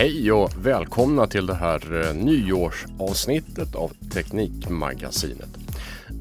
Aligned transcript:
Hej 0.00 0.32
och 0.32 0.50
välkomna 0.62 1.26
till 1.26 1.46
det 1.46 1.54
här 1.54 2.08
eh, 2.08 2.14
nyårsavsnittet 2.14 3.74
av 3.74 3.92
Teknikmagasinet. 4.12 5.48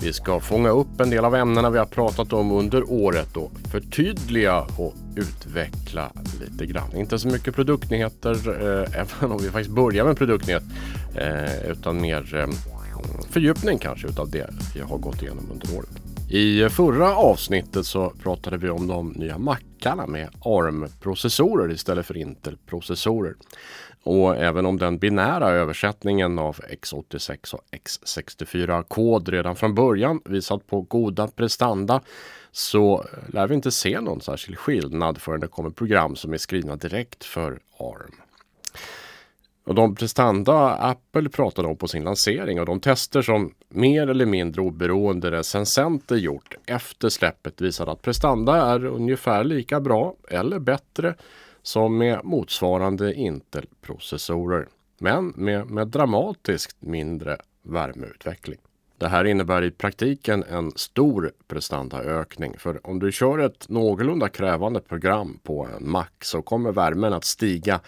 Vi 0.01 0.13
ska 0.13 0.39
fånga 0.39 0.69
upp 0.69 1.01
en 1.01 1.09
del 1.09 1.25
av 1.25 1.35
ämnena 1.35 1.69
vi 1.69 1.77
har 1.77 1.85
pratat 1.85 2.33
om 2.33 2.51
under 2.51 2.91
året 2.91 3.37
och 3.37 3.51
förtydliga 3.71 4.61
och 4.77 4.93
utveckla 5.15 6.11
lite 6.39 6.65
grann. 6.65 6.95
Inte 6.95 7.19
så 7.19 7.27
mycket 7.27 7.55
produktnyheter, 7.55 8.33
eh, 8.47 8.99
även 8.99 9.31
om 9.31 9.37
vi 9.41 9.49
faktiskt 9.49 9.75
börjar 9.75 10.05
med 10.05 10.17
produktnyhet, 10.17 10.63
eh, 11.15 11.71
utan 11.71 12.01
mer 12.01 12.35
eh, 12.35 12.43
mm, 12.43 12.55
fördjupning 13.29 13.77
kanske 13.77 14.07
utav 14.07 14.31
det 14.31 14.49
vi 14.75 14.81
har 14.81 14.97
gått 14.97 15.21
igenom 15.21 15.45
under 15.51 15.77
året. 15.77 15.89
I 16.29 16.69
förra 16.69 17.15
avsnittet 17.15 17.85
så 17.85 18.13
pratade 18.23 18.57
vi 18.57 18.69
om 18.69 18.87
de 18.87 19.09
nya 19.09 19.37
Macarna 19.79 20.07
med 20.07 20.29
ARM-processorer 20.41 21.71
istället 21.71 22.05
för 22.05 22.17
Intel-processorer. 22.17 23.35
Och 24.03 24.37
även 24.37 24.65
om 24.65 24.77
den 24.77 24.97
binära 24.97 25.49
översättningen 25.49 26.39
av 26.39 26.55
x86 26.55 27.53
och 27.53 27.61
x64-kod 27.71 29.29
redan 29.29 29.55
från 29.55 29.75
början 29.75 30.21
visat 30.25 30.67
på 30.67 30.81
goda 30.81 31.27
prestanda 31.27 32.01
så 32.51 33.05
lär 33.27 33.47
vi 33.47 33.55
inte 33.55 33.71
se 33.71 34.01
någon 34.01 34.21
särskild 34.21 34.57
skillnad 34.57 35.21
förrän 35.21 35.39
det 35.39 35.47
kommer 35.47 35.69
program 35.69 36.15
som 36.15 36.33
är 36.33 36.37
skrivna 36.37 36.75
direkt 36.75 37.23
för 37.23 37.59
ARM. 37.77 38.28
Och 39.69 39.75
de 39.75 39.95
prestanda 39.95 40.69
Apple 40.69 41.29
pratade 41.29 41.67
om 41.67 41.77
på 41.77 41.87
sin 41.87 42.03
lansering 42.03 42.59
och 42.59 42.65
de 42.65 42.79
tester 42.79 43.21
som 43.21 43.53
mer 43.69 44.09
eller 44.09 44.25
mindre 44.25 44.61
oberoende 44.61 45.31
recensenter 45.31 46.15
gjort 46.15 46.55
efter 46.65 47.09
släppet 47.09 47.61
visade 47.61 47.91
att 47.91 48.01
prestanda 48.01 48.55
är 48.55 48.85
ungefär 48.85 49.43
lika 49.43 49.79
bra 49.79 50.13
eller 50.29 50.59
bättre 50.59 51.15
som 51.61 51.97
med 51.97 52.19
motsvarande 52.23 53.13
Intel-processorer. 53.13 54.67
Men 54.97 55.33
med, 55.35 55.69
med 55.69 55.87
dramatiskt 55.87 56.77
mindre 56.79 57.37
värmeutveckling. 57.61 58.59
Det 58.97 59.07
här 59.07 59.25
innebär 59.25 59.63
i 59.63 59.71
praktiken 59.71 60.43
en 60.43 60.71
stor 60.71 61.31
prestandaökning. 61.47 62.55
För 62.57 62.87
om 62.87 62.99
du 62.99 63.11
kör 63.11 63.39
ett 63.39 63.69
någorlunda 63.69 64.29
krävande 64.29 64.79
program 64.79 65.39
på 65.43 65.67
en 65.77 65.91
Mac 65.91 66.07
så 66.21 66.41
kommer 66.41 66.71
värmen 66.71 67.13
att 67.13 67.25
stiga 67.25 67.79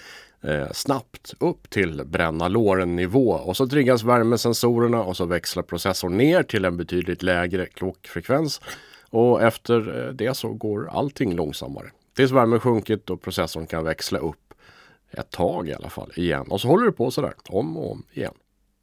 eh, 0.44 0.72
snabbt 0.72 1.34
upp 1.40 1.70
till 1.70 2.04
bränna 2.06 2.48
låren 2.48 2.96
nivå 2.96 3.32
och 3.32 3.58
så 3.58 3.68
triggas 3.68 4.04
värmesensorerna 4.04 5.04
och 5.04 5.18
så 5.18 5.26
växlar 5.26 5.64
processorn 5.64 6.18
ner 6.18 6.44
till 6.44 6.66
en 6.66 6.78
betydligt 6.78 7.24
lägre 7.24 7.66
klockfrekvens 7.66 8.62
och 9.10 9.42
efter 9.42 10.08
eh, 10.08 10.14
det 10.14 10.38
så 10.38 10.54
går 10.54 10.90
allting 10.92 11.36
långsammare. 11.36 11.92
Tills 12.16 12.32
värmen 12.32 12.60
sjunkit 12.60 13.10
och 13.10 13.22
processorn 13.22 13.68
kan 13.68 13.84
växla 13.84 14.20
upp 14.20 14.54
ett 15.12 15.32
tag 15.32 15.70
i 15.70 15.74
alla 15.74 15.90
fall 15.90 16.12
igen 16.16 16.48
och 16.50 16.62
så 16.62 16.68
håller 16.68 16.86
det 16.86 16.92
på 16.92 17.12
sådär 17.12 17.34
om 17.50 17.78
och 17.78 17.92
om 17.92 18.04
igen. 18.12 18.34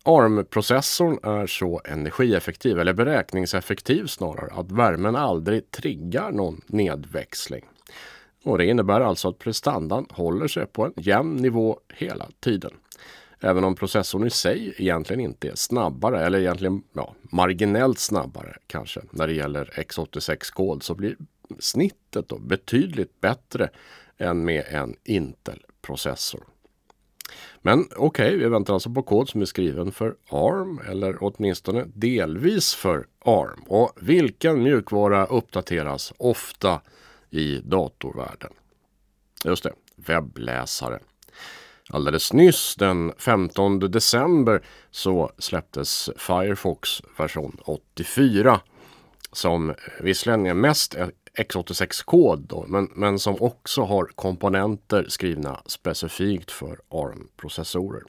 ARM-processorn 0.09 1.19
är 1.23 1.47
så 1.47 1.81
energieffektiv, 1.85 2.79
eller 2.79 2.93
beräkningseffektiv 2.93 4.07
snarare, 4.07 4.53
att 4.53 4.73
värmen 4.73 5.17
aldrig 5.17 5.71
triggar 5.71 6.33
någon 6.33 6.61
nedväxling. 6.67 7.65
Och 8.45 8.59
det 8.59 8.67
innebär 8.67 9.01
alltså 9.01 9.29
att 9.29 9.39
prestandan 9.39 10.07
håller 10.11 10.49
sig 10.49 10.67
på 10.67 10.85
en 10.85 10.93
jämn 10.97 11.37
nivå 11.37 11.81
hela 11.95 12.29
tiden. 12.41 12.73
Även 13.41 13.65
om 13.65 13.75
processorn 13.75 14.27
i 14.27 14.31
sig 14.31 14.75
egentligen 14.79 15.21
inte 15.21 15.49
är 15.49 15.55
snabbare 15.55 16.27
eller 16.27 16.39
egentligen 16.39 16.83
ja, 16.93 17.15
marginellt 17.33 17.99
snabbare 17.99 18.57
kanske 18.67 19.01
när 19.11 19.27
det 19.27 19.33
gäller 19.33 19.65
x86-kod 19.65 20.83
så 20.83 20.95
blir 20.95 21.17
snittet 21.59 22.29
då 22.29 22.39
betydligt 22.39 23.21
bättre 23.21 23.71
än 24.19 24.45
med 24.45 24.65
en 24.69 24.97
Intel-processor. 25.05 26.45
Men 27.63 27.85
okej, 27.97 28.27
okay, 28.27 28.37
vi 28.37 28.49
väntar 28.49 28.75
alltså 28.75 28.91
på 28.91 29.03
kod 29.03 29.29
som 29.29 29.41
är 29.41 29.45
skriven 29.45 29.93
för 29.93 30.15
ARM 30.31 30.81
eller 30.89 31.17
åtminstone 31.21 31.85
delvis 31.95 32.75
för 32.75 33.07
ARM. 33.25 33.63
Och 33.67 33.93
vilken 34.01 34.63
mjukvara 34.63 35.27
uppdateras 35.27 36.13
ofta 36.17 36.81
i 37.31 37.61
datorvärlden. 37.65 38.53
Just 39.45 39.63
det, 39.63 39.73
webbläsare. 39.97 40.99
Alldeles 41.91 42.33
nyss 42.33 42.75
den 42.77 43.13
15 43.19 43.79
december 43.79 44.63
så 44.91 45.33
släpptes 45.39 46.11
Firefox 46.17 47.03
version 47.19 47.57
84 47.65 48.61
som 49.33 49.75
visserligen 50.01 50.47
är 50.47 50.55
mest 50.55 50.97
x86-kod 51.39 52.65
men, 52.69 52.91
men 52.95 53.19
som 53.19 53.37
också 53.43 53.83
har 53.83 54.05
komponenter 54.15 55.07
skrivna 55.09 55.63
specifikt 55.67 56.51
för 56.51 56.79
ARM-processorer. 56.89 58.03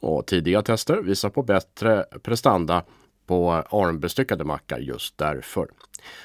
Och 0.00 0.26
tidiga 0.26 0.62
tester 0.62 0.96
visar 0.96 1.30
på 1.30 1.42
bättre 1.42 2.04
prestanda 2.22 2.84
på 3.26 3.52
ARM-bestyckade 3.52 4.44
mackar 4.44 4.78
just 4.78 5.18
därför. 5.18 5.68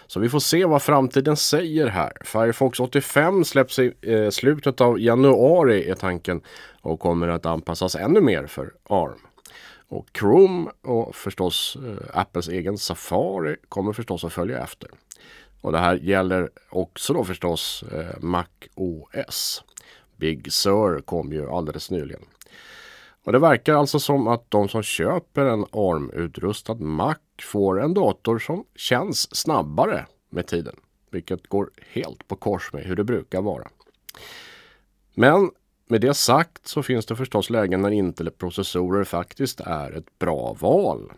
Så 0.07 0.19
vi 0.19 0.29
får 0.29 0.39
se 0.39 0.65
vad 0.65 0.81
framtiden 0.81 1.37
säger 1.37 1.87
här. 1.87 2.11
Firefox 2.21 2.79
85 2.79 3.45
släpps 3.45 3.79
i 3.79 3.93
eh, 4.01 4.29
slutet 4.29 4.81
av 4.81 4.99
januari 4.99 5.89
är 5.89 5.95
tanken 5.95 6.41
och 6.81 6.99
kommer 6.99 7.27
att 7.27 7.45
anpassas 7.45 7.95
ännu 7.95 8.21
mer 8.21 8.47
för 8.47 8.73
ARM. 8.89 9.19
Och 9.87 10.07
Chrome 10.19 10.71
och 10.81 11.15
förstås 11.15 11.77
eh, 11.85 12.19
Apples 12.19 12.47
egen 12.47 12.77
Safari 12.77 13.55
kommer 13.69 13.93
förstås 13.93 14.23
att 14.23 14.33
följa 14.33 14.63
efter. 14.63 14.89
Och 15.61 15.71
det 15.71 15.77
här 15.77 15.95
gäller 15.95 16.49
också 16.69 17.13
då 17.13 17.23
förstås 17.23 17.83
eh, 17.93 18.19
Mac 18.19 18.45
OS. 18.75 19.63
Big 20.17 20.53
Sur 20.53 21.01
kom 21.01 21.33
ju 21.33 21.49
alldeles 21.49 21.91
nyligen. 21.91 22.21
Och 23.29 23.33
det 23.33 23.39
verkar 23.39 23.73
alltså 23.73 23.99
som 23.99 24.27
att 24.27 24.51
de 24.51 24.69
som 24.69 24.83
köper 24.83 25.45
en 25.45 25.65
ARM-utrustad 25.71 26.75
Mac 26.75 27.15
får 27.41 27.81
en 27.81 27.93
dator 27.93 28.39
som 28.39 28.65
känns 28.75 29.35
snabbare 29.35 30.05
med 30.29 30.47
tiden. 30.47 30.75
Vilket 31.11 31.47
går 31.47 31.69
helt 31.91 32.27
på 32.27 32.35
kors 32.35 32.73
med 32.73 32.83
hur 32.83 32.95
det 32.95 33.03
brukar 33.03 33.41
vara. 33.41 33.67
Men 35.13 35.51
med 35.87 36.01
det 36.01 36.13
sagt 36.13 36.67
så 36.67 36.83
finns 36.83 37.05
det 37.05 37.15
förstås 37.15 37.49
lägen 37.49 37.81
när 37.81 37.91
Intel-processorer 37.91 39.03
faktiskt 39.03 39.59
är 39.59 39.91
ett 39.91 40.19
bra 40.19 40.55
val. 40.59 41.11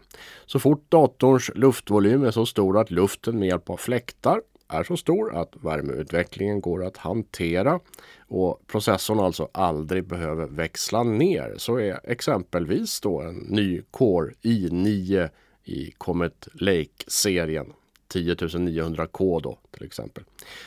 Så 0.46 0.60
fort 0.60 0.86
datorns 0.90 1.52
luftvolym 1.56 2.24
är 2.24 2.32
så 2.32 2.46
stor 2.46 2.80
att 2.80 2.92
luften 2.92 3.40
med 3.40 3.48
hjälp 3.48 3.70
av 3.70 3.78
fläktar 3.78 4.42
är 4.72 4.84
så 4.84 4.98
stor 4.98 5.36
att 5.36 5.54
värmeutvecklingen 5.62 6.62
går 6.62 6.86
att 6.86 6.98
hantera 6.98 7.80
och 8.28 8.68
processorn 8.68 9.20
alltså 9.20 9.50
aldrig 9.52 10.04
behöver 10.04 10.46
växla 10.46 11.04
ner 11.04 11.54
så 11.58 11.80
är 11.80 12.00
exempelvis 12.04 13.02
då 13.02 13.22
en 13.22 13.36
ny 13.36 13.82
Core 13.92 14.34
i9 14.42 15.30
i 15.64 15.92
Comet 15.98 16.48
Lake-serien 16.54 17.74
10900K 18.14 19.42
då 19.42 19.58
till 19.72 19.86
exempel. 19.86 20.24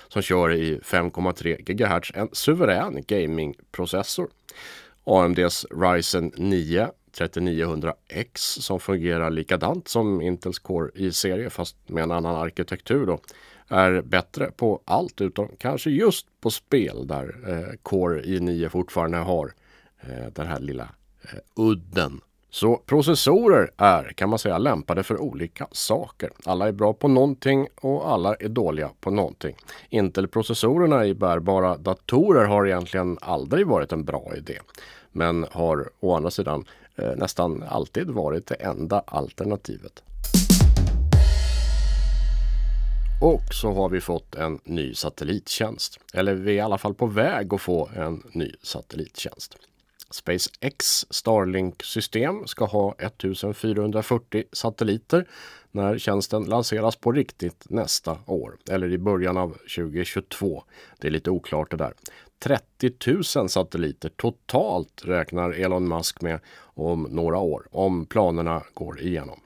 Som 0.08 0.22
kör 0.22 0.52
i 0.52 0.78
5,3 0.78 1.72
GHz, 1.72 2.10
en 2.14 2.28
suverän 2.32 3.02
gamingprocessor. 3.06 4.28
AMDs 5.04 5.66
Ryzen 5.70 6.32
9 6.36 6.90
3900X 7.18 8.36
som 8.60 8.80
fungerar 8.80 9.30
likadant 9.30 9.88
som 9.88 10.20
Intels 10.20 10.58
Core 10.58 10.90
i-serie 10.94 11.50
fast 11.50 11.76
med 11.86 12.02
en 12.02 12.10
annan 12.10 12.34
arkitektur 12.34 13.06
då 13.06 13.18
är 13.68 14.02
bättre 14.02 14.50
på 14.56 14.80
allt 14.84 15.20
utom 15.20 15.48
kanske 15.58 15.90
just 15.90 16.26
på 16.40 16.50
spel 16.50 17.06
där 17.06 17.36
eh, 17.46 17.76
Core 17.82 18.22
i9 18.22 18.68
fortfarande 18.68 19.18
har 19.18 19.52
eh, 20.00 20.32
den 20.32 20.46
här 20.46 20.60
lilla 20.60 20.88
eh, 21.22 21.38
udden. 21.56 22.20
Så 22.54 22.76
processorer 22.76 23.70
är 23.76 24.12
kan 24.16 24.28
man 24.28 24.38
säga 24.38 24.58
lämpade 24.58 25.02
för 25.02 25.20
olika 25.20 25.66
saker. 25.72 26.30
Alla 26.44 26.68
är 26.68 26.72
bra 26.72 26.92
på 26.92 27.08
någonting 27.08 27.68
och 27.80 28.10
alla 28.12 28.34
är 28.34 28.48
dåliga 28.48 28.90
på 29.00 29.10
någonting. 29.10 29.56
Intel-processorerna 29.90 31.06
i 31.06 31.14
bärbara 31.14 31.76
datorer 31.76 32.44
har 32.44 32.66
egentligen 32.66 33.18
aldrig 33.20 33.66
varit 33.66 33.92
en 33.92 34.04
bra 34.04 34.32
idé. 34.36 34.58
Men 35.12 35.46
har 35.50 35.90
å 36.00 36.14
andra 36.14 36.30
sidan 36.30 36.64
eh, 36.96 37.16
nästan 37.16 37.62
alltid 37.62 38.10
varit 38.10 38.46
det 38.46 38.54
enda 38.54 39.02
alternativet. 39.06 40.02
Och 43.20 43.54
så 43.54 43.72
har 43.72 43.88
vi 43.88 44.00
fått 44.00 44.34
en 44.34 44.60
ny 44.64 44.94
satellittjänst. 44.94 45.98
Eller 46.14 46.34
vi 46.34 46.50
är 46.50 46.54
i 46.54 46.60
alla 46.60 46.78
fall 46.78 46.94
på 46.94 47.06
väg 47.06 47.54
att 47.54 47.60
få 47.60 47.88
en 47.96 48.22
ny 48.32 48.52
satellittjänst. 48.62 49.56
SpaceX 50.10 50.84
Starlink-system 51.10 52.46
ska 52.46 52.64
ha 52.64 52.94
1440 52.98 54.44
satelliter 54.52 55.28
när 55.70 55.98
tjänsten 55.98 56.44
lanseras 56.44 56.96
på 56.96 57.12
riktigt 57.12 57.64
nästa 57.70 58.18
år 58.26 58.56
eller 58.70 58.92
i 58.92 58.98
början 58.98 59.36
av 59.36 59.48
2022. 59.76 60.64
Det 60.98 61.06
är 61.06 61.12
lite 61.12 61.30
oklart 61.30 61.70
det 61.70 61.76
där. 61.76 61.92
30 62.38 62.92
000 63.36 63.48
satelliter 63.48 64.08
totalt 64.08 65.02
räknar 65.04 65.50
Elon 65.50 65.88
Musk 65.88 66.20
med 66.20 66.40
om 66.60 67.02
några 67.02 67.38
år 67.38 67.66
om 67.70 68.06
planerna 68.06 68.62
går 68.74 69.00
igenom. 69.00 69.40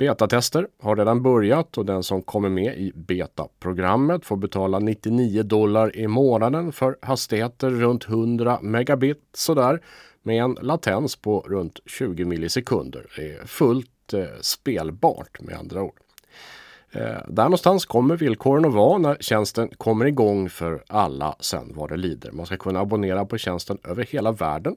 Betatester 0.00 0.68
har 0.82 0.96
redan 0.96 1.22
börjat 1.22 1.78
och 1.78 1.86
den 1.86 2.02
som 2.02 2.22
kommer 2.22 2.48
med 2.48 2.78
i 2.78 2.92
betaprogrammet 2.94 4.24
får 4.24 4.36
betala 4.36 4.78
99 4.78 5.42
dollar 5.42 5.96
i 5.96 6.06
månaden 6.06 6.72
för 6.72 6.96
hastigheter 7.02 7.70
runt 7.70 8.08
100 8.08 8.58
megabit 8.62 9.22
sådär 9.32 9.80
med 10.22 10.42
en 10.42 10.56
latens 10.60 11.16
på 11.16 11.40
runt 11.40 11.80
20 11.86 12.24
millisekunder. 12.24 13.06
Det 13.16 13.32
är 13.32 13.46
fullt 13.46 14.12
eh, 14.12 14.24
spelbart 14.40 15.40
med 15.40 15.58
andra 15.58 15.82
ord. 15.82 15.98
Eh, 16.92 17.22
där 17.28 17.44
någonstans 17.44 17.86
kommer 17.86 18.16
villkoren 18.16 18.64
att 18.64 18.74
vara 18.74 18.98
när 18.98 19.16
tjänsten 19.20 19.68
kommer 19.68 20.06
igång 20.06 20.50
för 20.50 20.84
alla 20.86 21.36
sen 21.40 21.72
vad 21.74 21.88
det 21.88 21.96
lider. 21.96 22.32
Man 22.32 22.46
ska 22.46 22.56
kunna 22.56 22.80
abonnera 22.80 23.24
på 23.24 23.38
tjänsten 23.38 23.78
över 23.84 24.04
hela 24.04 24.32
världen. 24.32 24.76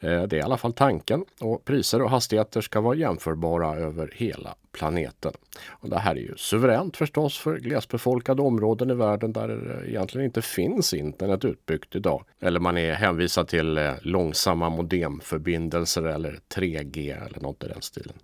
Eh, 0.00 0.22
det 0.22 0.36
är 0.36 0.38
i 0.38 0.42
alla 0.42 0.56
fall 0.56 0.72
tanken 0.72 1.24
och 1.40 1.64
priser 1.64 2.02
och 2.02 2.10
hastigheter 2.10 2.60
ska 2.60 2.80
vara 2.80 2.94
jämförbara 2.96 3.76
över 3.76 4.12
hela 4.14 4.54
planeten. 4.72 5.32
Och 5.68 5.88
det 5.88 5.98
här 5.98 6.16
är 6.16 6.20
ju 6.20 6.36
suveränt 6.36 6.96
förstås 6.96 7.38
för 7.38 7.56
glesbefolkade 7.56 8.42
områden 8.42 8.90
i 8.90 8.94
världen 8.94 9.32
där 9.32 9.48
det 9.48 9.90
egentligen 9.90 10.24
inte 10.24 10.42
finns 10.42 10.94
internet 10.94 11.44
utbyggt 11.44 11.96
idag. 11.96 12.24
Eller 12.40 12.60
man 12.60 12.78
är 12.78 12.94
hänvisad 12.94 13.48
till 13.48 13.78
eh, 13.78 13.92
långsamma 14.00 14.68
modemförbindelser 14.68 16.02
eller 16.02 16.38
3G 16.54 17.26
eller 17.26 17.40
något 17.40 17.64
i 17.64 17.68
den 17.68 17.82
stilen. 17.82 18.14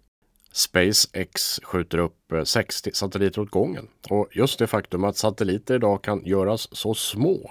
SpaceX 0.53 1.61
skjuter 1.63 1.99
upp 1.99 2.33
eh, 2.33 2.45
60 2.45 2.91
satelliter 2.95 3.41
åt 3.41 3.51
gången. 3.51 3.89
Och 4.11 4.29
just 4.33 4.59
det 4.59 4.67
faktum 4.67 5.05
att 5.05 5.17
satelliter 5.17 5.75
idag 5.75 6.03
kan 6.03 6.25
göras 6.25 6.77
så 6.77 6.95
små 6.95 7.51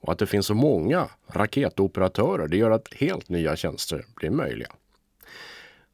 och 0.00 0.12
att 0.12 0.18
det 0.18 0.26
finns 0.26 0.46
så 0.46 0.54
många 0.54 1.08
raketoperatörer 1.26 2.48
det 2.48 2.56
gör 2.56 2.70
att 2.70 2.94
helt 2.94 3.28
nya 3.28 3.56
tjänster 3.56 4.04
blir 4.16 4.30
möjliga. 4.30 4.72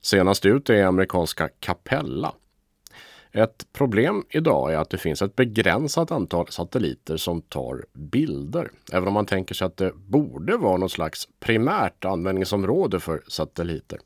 Senast 0.01 0.47
ut 0.47 0.71
är 0.71 0.85
amerikanska 0.85 1.49
Capella. 1.61 2.35
Ett 3.33 3.67
problem 3.73 4.25
idag 4.31 4.73
är 4.73 4.77
att 4.77 4.91
det 4.91 4.99
finns 4.99 5.23
ett 5.23 5.37
begränsat 5.37 6.11
antal 6.11 6.49
satelliter 6.49 7.17
som 7.17 7.43
tar 7.43 7.85
bilder. 7.93 8.71
Även 8.93 9.09
om 9.09 9.15
man 9.15 9.27
tänker 9.27 9.55
sig 9.55 9.67
att 9.67 9.77
det 9.77 9.93
borde 9.95 10.57
vara 10.57 10.77
något 10.77 10.93
slags 10.93 11.29
primärt 11.41 12.05
användningsområde 12.05 13.01
för 13.01 13.23
satelliter. 13.29 13.99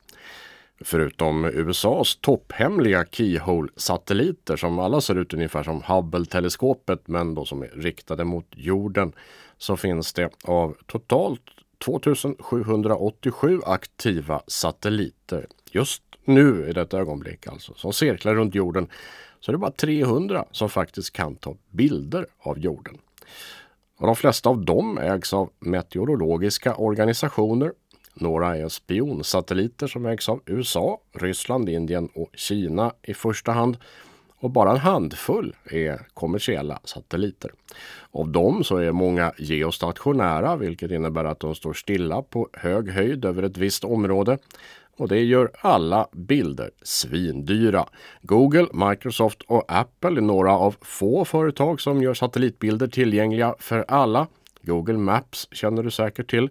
Förutom 0.81 1.45
USAs 1.45 2.17
topphemliga 2.17 3.05
Keyhole-satelliter 3.11 4.57
som 4.57 4.79
alla 4.79 5.01
ser 5.01 5.15
ut 5.15 5.35
ungefär 5.35 5.63
som 5.63 5.83
Hubble-teleskopet 5.83 7.09
men 7.09 7.35
då 7.35 7.45
som 7.45 7.63
är 7.63 7.69
riktade 7.69 8.25
mot 8.25 8.47
jorden 8.51 9.13
så 9.59 9.77
finns 9.77 10.13
det 10.13 10.31
av 10.45 10.77
totalt 10.87 11.43
2787 11.85 13.61
aktiva 13.67 14.43
satelliter 14.47 15.47
just 15.71 16.03
nu 16.25 16.69
i 16.69 16.73
detta 16.73 16.99
ögonblick 16.99 17.47
alltså 17.47 17.75
som 17.75 17.93
cirklar 17.93 18.35
runt 18.35 18.55
jorden 18.55 18.89
så 19.41 19.51
är 19.51 19.53
det 19.53 19.59
bara 19.59 19.71
300 19.71 20.45
som 20.53 20.69
faktiskt 20.69 21.13
kan 21.13 21.37
ta 21.37 21.57
bilder 21.71 22.27
av 22.39 22.59
jorden. 22.59 22.99
Och 23.99 24.07
de 24.07 24.17
flesta 24.17 24.49
av 24.49 24.65
dem 24.65 24.99
ägs 24.99 25.33
av 25.33 25.51
meteorologiska 25.59 26.75
organisationer 26.75 27.73
några 28.21 28.57
är 28.57 28.69
spionsatelliter 28.69 29.87
som 29.87 30.07
ägs 30.07 30.29
av 30.29 30.41
USA, 30.47 31.01
Ryssland, 31.13 31.69
Indien 31.69 32.09
och 32.15 32.31
Kina 32.35 32.93
i 33.03 33.15
första 33.15 33.53
hand. 33.53 33.77
Och 34.39 34.51
bara 34.51 34.71
en 34.71 34.77
handfull 34.77 35.55
är 35.65 36.01
kommersiella 36.15 36.81
satelliter. 36.85 37.51
Av 38.11 38.29
dem 38.29 38.65
så 38.65 38.77
är 38.77 38.93
många 38.93 39.33
geostationära 39.39 40.57
vilket 40.57 40.91
innebär 40.91 41.25
att 41.25 41.41
de 41.41 41.55
står 41.55 41.73
stilla 41.73 42.23
på 42.23 42.49
hög 42.53 42.91
höjd 42.91 43.25
över 43.25 43.43
ett 43.43 43.57
visst 43.57 43.85
område. 43.85 44.39
Och 44.97 45.09
det 45.09 45.21
gör 45.21 45.51
alla 45.61 46.09
bilder 46.13 46.71
svindyra. 46.83 47.87
Google, 48.23 48.67
Microsoft 48.73 49.43
och 49.43 49.65
Apple 49.69 50.11
är 50.11 50.21
några 50.21 50.53
av 50.53 50.77
få 50.81 51.25
företag 51.25 51.81
som 51.81 52.03
gör 52.03 52.15
satellitbilder 52.15 52.87
tillgängliga 52.87 53.55
för 53.59 53.85
alla. 53.89 54.27
Google 54.63 54.99
Maps 54.99 55.49
känner 55.53 55.83
du 55.83 55.91
säkert 55.91 56.31
till. 56.31 56.51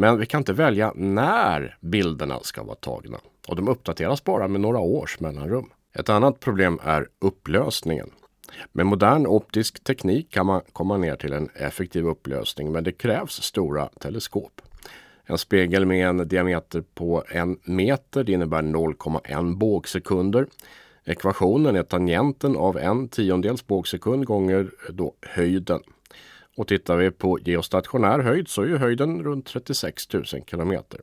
Men 0.00 0.18
vi 0.18 0.26
kan 0.26 0.40
inte 0.40 0.52
välja 0.52 0.92
när 0.96 1.76
bilderna 1.80 2.38
ska 2.42 2.62
vara 2.62 2.74
tagna 2.74 3.18
och 3.48 3.56
de 3.56 3.68
uppdateras 3.68 4.24
bara 4.24 4.48
med 4.48 4.60
några 4.60 4.78
års 4.78 5.20
mellanrum. 5.20 5.70
Ett 5.94 6.08
annat 6.08 6.40
problem 6.40 6.80
är 6.82 7.08
upplösningen. 7.18 8.10
Med 8.72 8.86
modern 8.86 9.26
optisk 9.26 9.84
teknik 9.84 10.30
kan 10.30 10.46
man 10.46 10.60
komma 10.72 10.96
ner 10.96 11.16
till 11.16 11.32
en 11.32 11.48
effektiv 11.54 12.06
upplösning 12.06 12.72
men 12.72 12.84
det 12.84 12.92
krävs 12.92 13.42
stora 13.42 13.88
teleskop. 14.00 14.60
En 15.24 15.38
spegel 15.38 15.86
med 15.86 16.08
en 16.08 16.28
diameter 16.28 16.84
på 16.94 17.24
en 17.28 17.58
meter 17.64 18.24
det 18.24 18.32
innebär 18.32 18.62
0,1 18.62 19.56
bågsekunder. 19.56 20.46
Ekvationen 21.04 21.76
är 21.76 21.82
tangenten 21.82 22.56
av 22.56 22.78
en 22.78 23.08
tiondels 23.08 23.66
bågsekund 23.66 24.26
gånger 24.26 24.70
då 24.90 25.14
höjden. 25.22 25.80
Och 26.60 26.68
tittar 26.68 26.96
vi 26.96 27.10
på 27.10 27.38
geostationär 27.38 28.18
höjd 28.18 28.48
så 28.48 28.62
är 28.62 28.66
ju 28.66 28.76
höjden 28.76 29.22
runt 29.22 29.46
36 29.46 30.12
000 30.12 30.24
kilometer. 30.24 31.00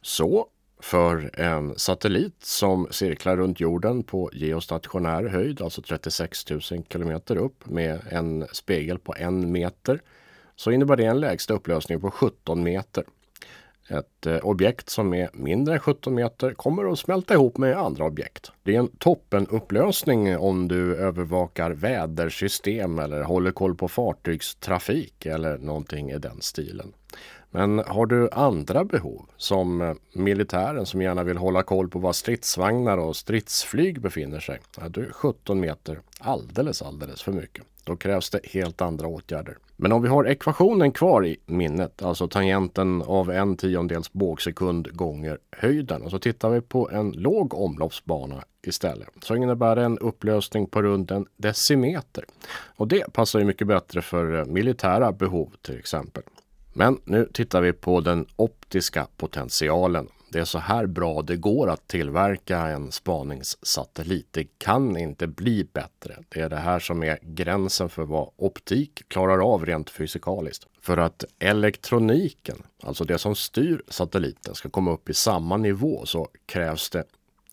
Så 0.00 0.46
för 0.80 1.30
en 1.40 1.78
satellit 1.78 2.44
som 2.44 2.88
cirklar 2.90 3.36
runt 3.36 3.60
jorden 3.60 4.02
på 4.02 4.30
geostationär 4.32 5.24
höjd, 5.24 5.62
alltså 5.62 5.82
36 5.82 6.50
000 6.50 6.60
kilometer 6.60 7.36
upp 7.36 7.66
med 7.66 8.00
en 8.10 8.46
spegel 8.52 8.98
på 8.98 9.14
en 9.18 9.52
meter, 9.52 10.00
så 10.56 10.70
innebär 10.70 10.96
det 10.96 11.04
en 11.04 11.20
lägsta 11.20 11.54
upplösning 11.54 12.00
på 12.00 12.10
17 12.10 12.62
meter. 12.62 13.04
Ett 13.92 14.26
eh, 14.26 14.36
objekt 14.36 14.90
som 14.90 15.14
är 15.14 15.30
mindre 15.32 15.74
än 15.74 15.80
17 15.80 16.14
meter 16.14 16.54
kommer 16.54 16.92
att 16.92 16.98
smälta 16.98 17.34
ihop 17.34 17.58
med 17.58 17.76
andra 17.76 18.04
objekt. 18.04 18.52
Det 18.62 18.74
är 18.74 18.78
en 18.78 18.96
toppenupplösning 18.98 20.38
om 20.38 20.68
du 20.68 20.96
övervakar 20.96 21.70
vädersystem 21.70 22.98
eller 22.98 23.22
håller 23.22 23.50
koll 23.50 23.74
på 23.74 23.88
fartygstrafik 23.88 25.26
eller 25.26 25.58
någonting 25.58 26.10
i 26.10 26.18
den 26.18 26.40
stilen. 26.40 26.92
Men 27.50 27.78
har 27.78 28.06
du 28.06 28.30
andra 28.30 28.84
behov 28.84 29.26
som 29.36 29.80
eh, 29.80 29.94
militären 30.12 30.86
som 30.86 31.02
gärna 31.02 31.24
vill 31.24 31.36
hålla 31.36 31.62
koll 31.62 31.88
på 31.88 31.98
var 31.98 32.12
stridsvagnar 32.12 32.98
och 32.98 33.16
stridsflyg 33.16 34.00
befinner 34.00 34.40
sig. 34.40 34.60
Ja, 34.80 34.88
då 34.88 35.00
är 35.00 35.10
17 35.12 35.60
meter 35.60 36.00
alldeles, 36.20 36.82
alldeles 36.82 37.22
för 37.22 37.32
mycket. 37.32 37.64
Då 37.84 37.96
krävs 37.96 38.30
det 38.30 38.40
helt 38.44 38.80
andra 38.80 39.06
åtgärder. 39.06 39.56
Men 39.76 39.92
om 39.92 40.02
vi 40.02 40.08
har 40.08 40.24
ekvationen 40.24 40.92
kvar 40.92 41.26
i 41.26 41.36
minnet, 41.46 42.02
alltså 42.02 42.28
tangenten 42.28 43.02
av 43.02 43.30
en 43.30 43.56
tiondels 43.56 44.12
bågsekund 44.12 44.96
gånger 44.96 45.38
höjden 45.50 46.02
och 46.02 46.10
så 46.10 46.18
tittar 46.18 46.50
vi 46.50 46.60
på 46.60 46.90
en 46.90 47.12
låg 47.12 47.54
omloppsbana 47.54 48.44
istället 48.66 49.08
så 49.22 49.36
innebär 49.36 49.76
det 49.76 49.82
en 49.82 49.98
upplösning 49.98 50.66
på 50.66 50.82
runt 50.82 51.10
en 51.10 51.26
decimeter. 51.36 52.24
Och 52.76 52.88
det 52.88 53.12
passar 53.12 53.38
ju 53.38 53.44
mycket 53.44 53.66
bättre 53.66 54.02
för 54.02 54.38
eh, 54.38 54.44
militära 54.44 55.12
behov 55.12 55.54
till 55.62 55.78
exempel. 55.78 56.22
Men 56.72 57.00
nu 57.04 57.28
tittar 57.32 57.60
vi 57.60 57.72
på 57.72 58.00
den 58.00 58.26
optiska 58.36 59.06
potentialen. 59.16 60.08
Det 60.32 60.40
är 60.40 60.44
så 60.44 60.58
här 60.58 60.86
bra 60.86 61.22
det 61.22 61.36
går 61.36 61.70
att 61.70 61.88
tillverka 61.88 62.58
en 62.58 62.92
spaningssatellit. 62.92 64.26
Det 64.30 64.58
kan 64.58 64.96
inte 64.96 65.26
bli 65.26 65.64
bättre. 65.72 66.16
Det 66.28 66.40
är 66.40 66.48
det 66.48 66.56
här 66.56 66.78
som 66.78 67.02
är 67.02 67.18
gränsen 67.22 67.88
för 67.88 68.02
vad 68.02 68.30
optik 68.36 69.08
klarar 69.08 69.54
av 69.54 69.66
rent 69.66 69.90
fysikaliskt. 69.90 70.66
För 70.80 70.96
att 70.96 71.24
elektroniken, 71.38 72.62
alltså 72.82 73.04
det 73.04 73.18
som 73.18 73.34
styr 73.34 73.82
satelliten, 73.88 74.54
ska 74.54 74.70
komma 74.70 74.92
upp 74.92 75.10
i 75.10 75.14
samma 75.14 75.56
nivå 75.56 76.06
så 76.06 76.28
krävs 76.46 76.90
det 76.90 77.04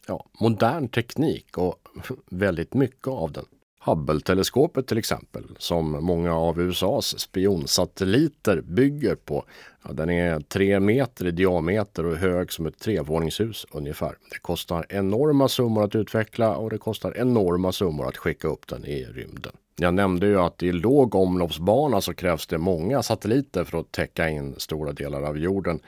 ja, 0.07 0.25
modern 0.39 0.87
teknik 0.87 1.57
och 1.57 1.87
väldigt 2.29 2.73
mycket 2.73 3.07
av 3.07 3.31
den. 3.31 3.45
Hubble-teleskopet 3.85 4.87
till 4.87 4.97
exempel, 4.97 5.43
som 5.57 6.05
många 6.05 6.35
av 6.35 6.61
USAs 6.61 7.19
spionsatelliter 7.19 8.61
bygger 8.61 9.15
på. 9.15 9.45
Ja, 9.83 9.93
den 9.93 10.09
är 10.09 10.39
tre 10.39 10.79
meter 10.79 11.27
i 11.27 11.31
diameter 11.31 12.05
och 12.05 12.15
hög 12.15 12.51
som 12.51 12.65
ett 12.65 12.79
trevåningshus 12.79 13.65
ungefär. 13.71 14.15
Det 14.31 14.39
kostar 14.39 14.85
enorma 14.89 15.47
summor 15.47 15.83
att 15.83 15.95
utveckla 15.95 16.55
och 16.55 16.69
det 16.69 16.77
kostar 16.77 17.17
enorma 17.17 17.71
summor 17.71 18.07
att 18.07 18.17
skicka 18.17 18.47
upp 18.47 18.67
den 18.67 18.85
i 18.85 19.05
rymden. 19.05 19.53
Jag 19.75 19.93
nämnde 19.93 20.27
ju 20.27 20.39
att 20.39 20.63
i 20.63 20.71
låg 20.71 21.15
omloppsbana 21.15 22.01
så 22.01 22.13
krävs 22.13 22.47
det 22.47 22.57
många 22.57 23.03
satelliter 23.03 23.63
för 23.63 23.79
att 23.79 23.91
täcka 23.91 24.29
in 24.29 24.55
stora 24.57 24.91
delar 24.91 25.21
av 25.21 25.37
jorden. 25.37 25.79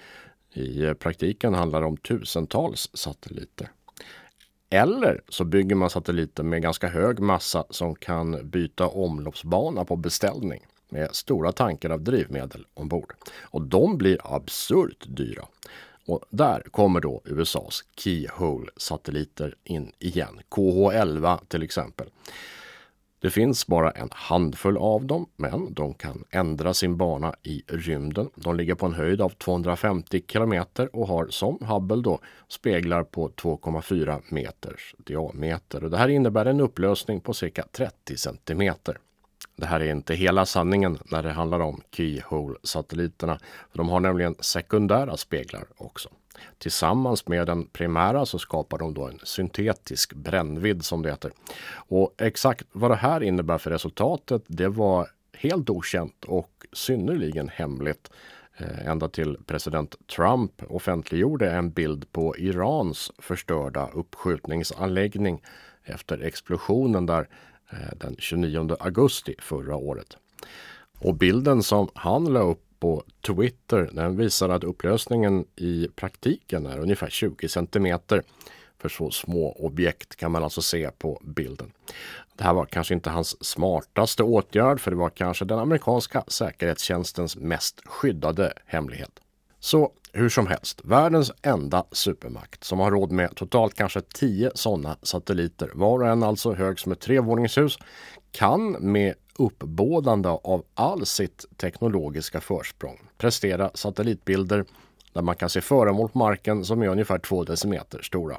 I 0.54 0.94
praktiken 0.94 1.54
handlar 1.54 1.82
det 1.82 1.88
om 1.88 1.98
tusentals 1.98 2.90
satelliter. 2.94 3.72
Eller 4.74 5.22
så 5.30 5.46
bygger 5.46 5.76
man 5.76 5.90
satelliter 5.90 6.44
med 6.44 6.62
ganska 6.62 6.88
hög 6.88 7.20
massa 7.20 7.66
som 7.70 7.96
kan 7.96 8.50
byta 8.50 8.88
omloppsbana 8.88 9.86
på 9.86 9.96
beställning 9.96 10.66
med 10.90 11.16
stora 11.16 11.52
tankar 11.52 11.90
av 11.90 12.02
drivmedel 12.02 12.66
ombord. 12.74 13.14
Och 13.42 13.62
de 13.62 13.98
blir 13.98 14.36
absurt 14.36 15.06
dyra. 15.08 15.46
Och 16.08 16.26
där 16.30 16.62
kommer 16.72 17.00
då 17.00 17.22
USAs 17.26 17.84
Keyhole-satelliter 17.96 19.56
in 19.64 19.92
igen. 20.00 20.40
KH-11 20.50 21.40
till 21.48 21.64
exempel. 21.64 22.08
Det 23.22 23.30
finns 23.30 23.68
bara 23.68 23.92
en 23.92 24.10
handfull 24.12 24.78
av 24.78 25.06
dem, 25.06 25.26
men 25.36 25.74
de 25.74 25.94
kan 25.94 26.24
ändra 26.30 26.74
sin 26.74 26.98
bana 26.98 27.36
i 27.44 27.64
rymden. 27.68 28.30
De 28.36 28.56
ligger 28.56 28.76
på 28.76 28.86
en 28.86 28.94
höjd 28.94 29.22
av 29.22 29.30
250 29.30 30.22
kilometer 30.28 30.96
och 30.96 31.08
har 31.08 31.28
som 31.28 31.58
Hubble 31.62 32.02
då 32.02 32.20
speglar 32.48 33.04
på 33.04 33.30
2,4 33.30 34.22
meters 34.30 34.96
diameter. 34.98 35.84
Och 35.84 35.90
det 35.90 35.98
här 35.98 36.08
innebär 36.08 36.46
en 36.46 36.62
upplösning 36.62 37.22
på 37.22 37.34
cirka 37.34 37.66
30 37.72 38.18
centimeter. 38.18 38.98
Det 39.56 39.66
här 39.66 39.80
är 39.80 39.92
inte 39.92 40.16
hela 40.16 40.46
sanningen 40.46 40.98
när 41.12 41.24
det 41.24 41.32
handlar 41.32 41.60
om 41.60 41.82
Keyhole-satelliterna. 41.92 43.40
De 43.74 43.90
har 43.90 44.00
nämligen 44.00 44.36
sekundära 44.40 45.18
speglar 45.18 45.64
också. 45.78 46.10
Tillsammans 46.58 47.28
med 47.28 47.48
den 47.48 47.66
primära 47.66 48.26
så 48.26 48.40
skapar 48.40 48.78
de 48.78 48.94
då 48.94 49.08
en 49.08 49.20
syntetisk 49.24 50.14
brännvidd 50.14 50.86
som 50.86 51.02
det 51.02 51.10
heter. 51.10 51.32
Och 51.74 52.16
exakt 52.18 52.68
vad 52.72 52.92
det 52.92 52.96
här 52.96 53.24
innebär 53.24 53.58
för 53.58 53.72
resultatet 53.72 54.44
det 54.48 54.68
var 54.68 55.08
helt 55.34 55.70
okänt 55.70 56.26
och 56.26 56.52
synnerligen 56.74 57.50
hemligt 57.50 58.12
eh, 58.58 58.88
ända 58.88 59.10
till 59.10 59.38
president 59.46 59.96
Trump 60.16 60.52
offentliggjorde 60.68 61.52
en 61.52 61.72
bild 61.72 62.12
på 62.12 62.38
Irans 62.38 63.12
förstörda 63.20 63.90
uppskjutningsanläggning 63.94 65.42
efter 65.84 66.22
explosionen 66.22 67.06
där 67.06 67.30
eh, 67.72 67.98
den 67.98 68.16
29 68.20 68.76
augusti 68.80 69.36
förra 69.40 69.76
året. 69.76 70.18
Och 71.00 71.16
bilden 71.16 71.64
som 71.64 71.90
han 71.94 72.26
la 72.26 72.40
upp 72.40 72.71
på 72.82 73.04
Twitter. 73.28 73.90
Den 73.94 74.18
visar 74.18 74.50
att 74.50 74.64
upplösningen 74.64 75.46
i 75.56 75.88
praktiken 75.96 76.66
är 76.66 76.80
ungefär 76.80 77.10
20 77.10 77.50
centimeter. 77.50 78.24
För 78.80 78.90
så 78.90 79.12
små 79.12 79.52
objekt 79.52 80.16
kan 80.16 80.32
man 80.32 80.44
alltså 80.44 80.62
se 80.62 80.92
på 80.92 81.22
bilden. 81.24 81.72
Det 82.36 82.44
här 82.44 82.54
var 82.54 82.66
kanske 82.66 82.94
inte 82.94 83.10
hans 83.10 83.46
smartaste 83.46 84.24
åtgärd 84.24 84.80
för 84.80 84.92
det 84.92 84.98
var 84.98 85.10
kanske 85.10 85.46
den 85.46 85.60
amerikanska 85.60 86.24
säkerhetstjänstens 86.28 87.36
mest 87.36 87.82
skyddade 87.86 88.54
hemlighet. 88.66 89.20
Så 89.60 89.92
hur 90.14 90.30
som 90.30 90.48
helst, 90.48 90.82
världens 90.84 91.32
enda 91.42 91.86
supermakt 91.92 92.64
som 92.64 92.80
har 92.80 92.92
råd 92.92 93.12
med 93.12 93.36
totalt 93.36 93.74
kanske 93.74 94.02
10 94.02 94.52
sådana 94.56 94.98
satelliter, 95.02 95.72
var 95.74 96.00
och 96.00 96.08
en 96.08 96.24
alltså 96.24 96.54
hög 96.54 96.80
som 96.80 96.92
ett 96.92 97.00
trevåningshus, 97.00 97.78
kan 98.32 98.72
med 98.72 99.16
uppbådande 99.42 100.30
av 100.30 100.64
all 100.74 101.06
sitt 101.06 101.46
teknologiska 101.58 102.42
försprång 102.42 103.00
prestera 103.18 103.72
satellitbilder 103.74 104.66
där 105.14 105.22
man 105.22 105.36
kan 105.36 105.50
se 105.50 105.62
föremål 105.62 106.10
på 106.10 106.18
marken 106.18 106.66
som 106.66 106.82
är 106.82 106.88
ungefär 106.88 107.20
två 107.20 107.44
decimeter 107.44 108.02
stora. 108.02 108.38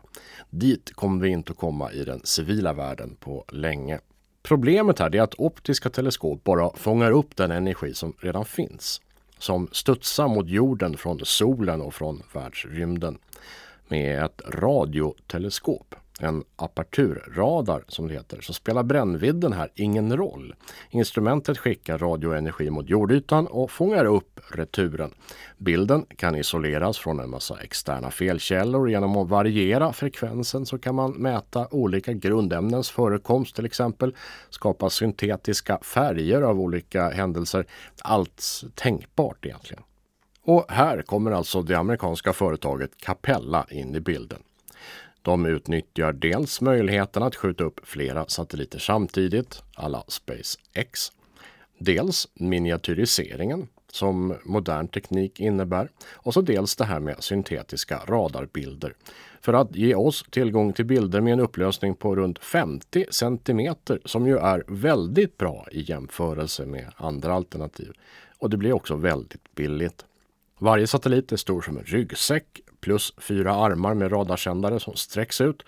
Dit 0.51 0.95
kommer 0.95 1.23
vi 1.23 1.29
inte 1.29 1.53
att 1.53 1.59
komma 1.59 1.93
i 1.93 2.05
den 2.05 2.21
civila 2.25 2.73
världen 2.73 3.17
på 3.21 3.45
länge. 3.49 3.99
Problemet 4.43 4.99
här 4.99 5.17
är 5.17 5.23
att 5.23 5.35
optiska 5.39 5.91
teleskop 5.91 6.45
bara 6.45 6.71
fångar 6.77 7.11
upp 7.11 7.37
den 7.37 7.51
energi 7.51 7.95
som 7.95 8.13
redan 8.19 8.45
finns. 8.45 9.01
Som 9.39 9.69
studsar 9.73 10.29
mot 10.29 10.49
jorden 10.49 10.97
från 10.97 11.21
solen 11.25 11.81
och 11.81 11.95
från 11.95 12.23
världsrymden. 12.33 13.19
Med 13.89 14.25
ett 14.25 14.43
radioteleskop 14.49 15.95
en 16.23 16.45
aperturradar 16.57 17.85
som 17.89 18.09
det 18.09 18.15
heter, 18.15 18.41
så 18.41 18.53
spelar 18.53 18.83
brännvidden 18.83 19.53
här 19.53 19.71
ingen 19.75 20.17
roll. 20.17 20.55
Instrumentet 20.91 21.59
skickar 21.59 21.99
radioenergi 21.99 22.71
mot 22.71 22.89
jordytan 22.89 23.47
och 23.47 23.71
fångar 23.71 24.05
upp 24.05 24.41
returen. 24.49 25.15
Bilden 25.59 26.07
kan 26.17 26.37
isoleras 26.37 26.99
från 26.99 27.21
en 27.21 27.31
massa 27.31 27.61
externa 27.61 28.11
felkällor. 28.11 28.91
Genom 28.91 29.17
att 29.17 29.29
variera 29.29 29.93
frekvensen 29.93 30.67
så 30.67 30.79
kan 30.79 30.95
man 30.95 31.13
mäta 31.13 31.69
olika 31.71 32.13
grundämnens 32.13 32.91
förekomst 32.91 33.57
till 33.57 33.67
exempel, 33.67 34.15
skapa 34.51 34.91
syntetiska 34.91 35.79
färger 35.83 36.43
av 36.43 36.61
olika 36.61 37.11
händelser. 37.11 37.67
Allt 38.03 38.43
tänkbart 38.75 39.47
egentligen. 39.47 39.83
Och 40.45 40.65
här 40.69 41.03
kommer 41.03 41.31
alltså 41.31 41.63
det 41.63 41.75
amerikanska 41.75 42.33
företaget 42.33 42.91
Capella 42.97 43.67
in 43.71 43.95
i 43.95 44.01
bilden. 44.01 44.43
De 45.23 45.47
utnyttjar 45.47 46.13
dels 46.13 46.61
möjligheten 46.61 47.23
att 47.23 47.37
skjuta 47.37 47.65
upp 47.65 47.81
flera 47.85 48.27
satelliter 48.27 48.79
samtidigt, 48.79 49.63
alla 49.75 50.05
SpaceX. 50.09 51.13
Dels 51.79 52.29
miniatyriseringen 52.35 53.69
som 53.93 54.35
modern 54.45 54.89
teknik 54.89 55.41
innebär 55.41 55.89
och 56.13 56.35
så 56.35 56.41
dels 56.41 56.77
det 56.77 56.85
här 56.85 57.01
med 57.01 57.23
syntetiska 57.25 58.01
radarbilder 58.07 58.95
för 59.41 59.53
att 59.53 59.77
ge 59.77 59.95
oss 59.95 60.25
tillgång 60.31 60.73
till 60.73 60.85
bilder 60.85 61.21
med 61.21 61.33
en 61.33 61.41
upplösning 61.41 61.95
på 61.95 62.17
runt 62.17 62.39
50 62.39 63.07
centimeter 63.11 64.01
som 64.05 64.27
ju 64.27 64.39
är 64.39 64.65
väldigt 64.67 65.39
bra 65.39 65.67
i 65.73 65.91
jämförelse 65.91 66.67
med 66.67 66.93
andra 66.97 67.35
alternativ. 67.35 67.93
Och 68.39 68.51
det 68.51 68.57
blir 68.57 68.73
också 68.73 68.97
väldigt 68.97 69.55
billigt. 69.55 70.05
Varje 70.59 70.87
satellit 70.87 71.33
är 71.33 71.37
stor 71.37 71.63
som 71.63 71.79
en 71.79 71.85
ryggsäck 71.85 72.61
plus 72.83 73.15
fyra 73.17 73.55
armar 73.55 73.95
med 73.95 74.13
radarsändare 74.13 74.81
som 74.81 74.95
sträcks 74.95 75.41
ut 75.41 75.63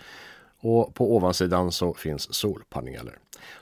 och 0.61 0.95
på 0.95 1.17
ovansidan 1.17 1.73
så 1.73 1.95
finns 1.95 2.35
solpaneler. 2.35 3.19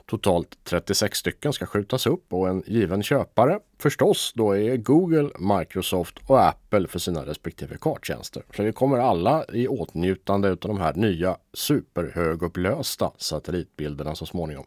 Totalt 0.07 0.59
36 0.65 1.19
stycken 1.19 1.53
ska 1.53 1.67
skjutas 1.67 2.07
upp 2.07 2.33
och 2.33 2.49
en 2.49 2.63
given 2.67 3.03
köpare 3.03 3.59
förstås 3.79 4.33
då 4.35 4.57
är 4.57 4.77
Google, 4.77 5.31
Microsoft 5.39 6.19
och 6.27 6.45
Apple 6.45 6.89
för 6.89 6.99
sina 6.99 7.27
respektive 7.27 7.77
karttjänster. 7.81 8.43
Så 8.57 8.63
vi 8.63 8.73
kommer 8.73 8.99
alla 8.99 9.45
i 9.53 9.69
åtnjutande 9.69 10.51
av 10.51 10.57
de 10.57 10.81
här 10.81 10.95
nya 10.95 11.37
superhögupplösta 11.53 13.11
satellitbilderna 13.17 14.15
så 14.15 14.27
småningom. 14.27 14.67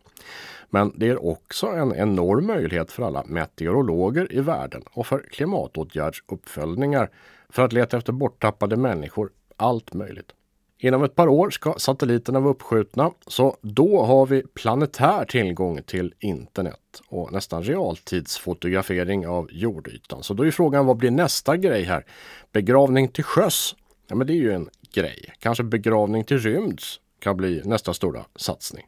Men 0.70 0.94
det 0.96 1.10
är 1.10 1.26
också 1.26 1.68
en 1.68 1.96
enorm 1.96 2.48
möjlighet 2.48 2.92
för 2.92 3.04
alla 3.04 3.24
meteorologer 3.26 4.34
i 4.34 4.40
världen 4.40 4.84
och 4.92 5.08
för 5.08 5.20
klimatåtgärdsuppföljningar 5.32 7.10
för 7.50 7.64
att 7.64 7.74
leta 7.74 7.98
efter 7.98 8.14
borttappade 8.14 8.78
människor. 8.78 9.32
Allt 9.58 9.94
möjligt. 9.94 10.32
Inom 10.78 11.04
ett 11.04 11.16
par 11.16 11.28
år 11.28 11.50
ska 11.50 11.74
satelliterna 11.78 12.40
vara 12.40 12.52
uppskjutna, 12.52 13.12
så 13.28 13.58
då 13.62 14.04
har 14.04 14.26
vi 14.26 14.44
planetär 14.54 15.26
tillgång 15.26 15.84
till 15.84 16.14
internet 16.20 17.02
och 17.08 17.32
nästan 17.32 17.64
realtidsfotografering 17.64 19.28
av 19.28 19.48
jordytan. 19.52 20.24
Så 20.24 20.34
då 20.34 20.46
är 20.46 20.52
frågan, 20.52 20.86
vad 20.86 20.98
blir 20.98 21.12
nästa 21.12 21.58
grej 21.58 21.84
här? 21.84 22.06
Begravning 22.52 23.08
till 23.08 23.24
sjöss? 23.24 23.76
Ja, 24.08 24.16
men 24.16 24.28
det 24.28 24.34
är 24.34 24.36
ju 24.36 24.54
en 24.54 24.70
grej. 24.94 25.34
Kanske 25.40 25.64
begravning 25.64 26.24
till 26.24 26.40
rymds 26.40 27.00
kan 27.20 27.38
bli 27.38 27.62
nästa 27.66 27.94
stora 27.94 28.26
satsning. 28.36 28.86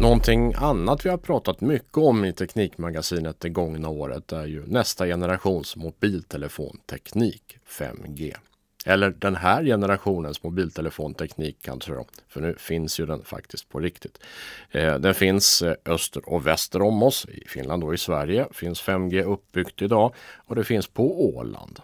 Någonting 0.00 0.54
annat 0.56 1.06
vi 1.06 1.10
har 1.10 1.16
pratat 1.16 1.60
mycket 1.60 1.96
om 1.98 2.24
i 2.24 2.32
Teknikmagasinet 2.32 3.40
det 3.40 3.48
gångna 3.48 3.88
året 3.88 4.32
är 4.32 4.46
ju 4.46 4.66
nästa 4.66 5.06
generations 5.06 5.76
mobiltelefonteknik 5.76 7.58
5G. 7.68 8.34
Eller 8.86 9.10
den 9.10 9.36
här 9.36 9.64
generationens 9.64 10.42
mobiltelefonteknik 10.42 11.56
kanske 11.62 11.92
då, 11.92 12.06
för 12.28 12.40
nu 12.40 12.54
finns 12.58 13.00
ju 13.00 13.06
den 13.06 13.24
faktiskt 13.24 13.68
på 13.68 13.80
riktigt. 13.80 14.18
Eh, 14.70 14.94
den 14.98 15.14
finns 15.14 15.62
eh, 15.62 15.74
öster 15.84 16.28
och 16.28 16.46
väster 16.46 16.82
om 16.82 17.02
oss, 17.02 17.26
i 17.28 17.48
Finland 17.48 17.84
och 17.84 17.94
i 17.94 17.98
Sverige 17.98 18.46
finns 18.52 18.82
5G 18.82 19.22
uppbyggt 19.22 19.82
idag 19.82 20.14
och 20.46 20.56
det 20.56 20.64
finns 20.64 20.86
på 20.86 21.36
Åland. 21.36 21.80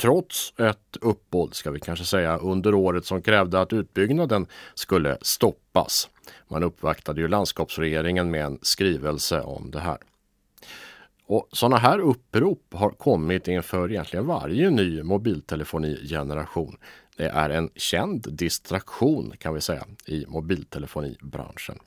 Trots 0.00 0.52
ett 0.58 0.96
uppbåd, 1.00 1.54
ska 1.54 1.70
vi 1.70 1.80
kanske 1.80 2.04
säga, 2.04 2.36
under 2.36 2.74
året 2.74 3.04
som 3.04 3.22
krävde 3.22 3.60
att 3.60 3.72
utbyggnaden 3.72 4.46
skulle 4.74 5.18
stoppas. 5.22 6.08
Man 6.48 6.62
uppvaktade 6.62 7.20
ju 7.20 7.28
landskapsregeringen 7.28 8.30
med 8.30 8.44
en 8.44 8.58
skrivelse 8.62 9.40
om 9.40 9.70
det 9.70 9.80
här. 9.80 9.98
Och 11.26 11.48
Sådana 11.52 11.76
här 11.76 11.98
upprop 11.98 12.66
har 12.70 12.90
kommit 12.90 13.48
inför 13.48 13.90
egentligen 13.90 14.26
varje 14.26 14.70
ny 14.70 15.02
mobiltelefonigeneration. 15.02 16.76
Det 17.16 17.28
är 17.28 17.50
en 17.50 17.70
känd 17.74 18.26
distraktion 18.30 19.32
kan 19.38 19.54
vi 19.54 19.60
säga 19.60 19.86
i 20.06 20.26
mobiltelefonibranschen. 20.28 21.78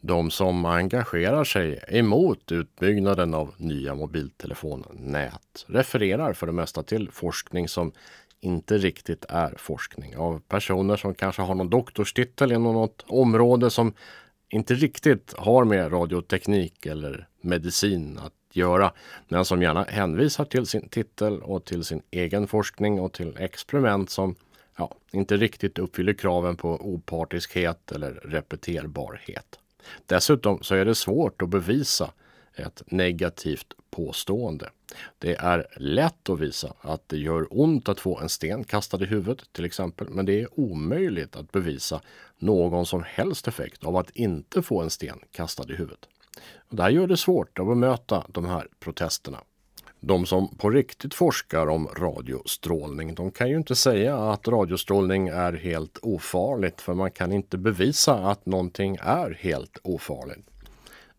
De 0.00 0.30
som 0.30 0.64
engagerar 0.64 1.44
sig 1.44 1.84
emot 1.88 2.52
utbyggnaden 2.52 3.34
av 3.34 3.54
nya 3.56 3.94
mobiltelefonnät 3.94 5.64
refererar 5.66 6.32
för 6.32 6.46
det 6.46 6.52
mesta 6.52 6.82
till 6.82 7.10
forskning 7.10 7.68
som 7.68 7.92
inte 8.40 8.78
riktigt 8.78 9.24
är 9.28 9.54
forskning 9.56 10.16
av 10.16 10.40
personer 10.48 10.96
som 10.96 11.14
kanske 11.14 11.42
har 11.42 11.54
någon 11.54 11.70
doktorstitel 11.70 12.52
inom 12.52 12.74
något 12.74 13.04
område 13.06 13.70
som 13.70 13.92
inte 14.48 14.74
riktigt 14.74 15.34
har 15.36 15.64
med 15.64 15.92
radioteknik 15.92 16.86
eller 16.86 17.28
medicin 17.40 18.18
att 18.18 18.32
göra, 18.52 18.92
men 19.28 19.44
som 19.44 19.62
gärna 19.62 19.82
hänvisar 19.82 20.44
till 20.44 20.66
sin 20.66 20.88
titel 20.88 21.42
och 21.42 21.64
till 21.64 21.84
sin 21.84 22.02
egen 22.10 22.46
forskning 22.46 23.00
och 23.00 23.12
till 23.12 23.36
experiment 23.38 24.10
som 24.10 24.34
ja, 24.76 24.94
inte 25.12 25.36
riktigt 25.36 25.78
uppfyller 25.78 26.12
kraven 26.12 26.56
på 26.56 26.70
opartiskhet 26.70 27.92
eller 27.92 28.12
repeterbarhet. 28.12 29.58
Dessutom 30.06 30.62
så 30.62 30.74
är 30.74 30.84
det 30.84 30.94
svårt 30.94 31.42
att 31.42 31.48
bevisa 31.48 32.12
ett 32.58 32.82
negativt 32.86 33.74
påstående. 33.90 34.70
Det 35.18 35.34
är 35.34 35.66
lätt 35.76 36.28
att 36.28 36.40
visa 36.40 36.74
att 36.80 37.08
det 37.08 37.16
gör 37.16 37.46
ont 37.50 37.88
att 37.88 38.00
få 38.00 38.18
en 38.18 38.28
sten 38.28 38.64
kastad 38.64 39.02
i 39.02 39.06
huvudet 39.06 39.52
till 39.52 39.64
exempel, 39.64 40.08
men 40.10 40.26
det 40.26 40.40
är 40.40 40.60
omöjligt 40.60 41.36
att 41.36 41.52
bevisa 41.52 42.00
någon 42.38 42.86
som 42.86 43.02
helst 43.06 43.48
effekt 43.48 43.84
av 43.84 43.96
att 43.96 44.10
inte 44.10 44.62
få 44.62 44.82
en 44.82 44.90
sten 44.90 45.18
kastad 45.32 45.72
i 45.72 45.76
huvudet. 45.76 46.08
Det 46.68 46.82
här 46.82 46.90
gör 46.90 47.06
det 47.06 47.16
svårt 47.16 47.58
att 47.58 47.66
bemöta 47.66 48.24
de 48.28 48.44
här 48.44 48.66
protesterna. 48.80 49.38
De 50.00 50.26
som 50.26 50.48
på 50.56 50.70
riktigt 50.70 51.14
forskar 51.14 51.66
om 51.66 51.88
radiostrålning, 51.88 53.14
de 53.14 53.30
kan 53.30 53.48
ju 53.48 53.56
inte 53.56 53.74
säga 53.74 54.16
att 54.16 54.48
radiostrålning 54.48 55.28
är 55.28 55.52
helt 55.52 55.98
ofarligt 56.02 56.80
för 56.80 56.94
man 56.94 57.10
kan 57.10 57.32
inte 57.32 57.58
bevisa 57.58 58.14
att 58.14 58.46
någonting 58.46 58.98
är 59.00 59.38
helt 59.40 59.78
ofarligt. 59.82 60.46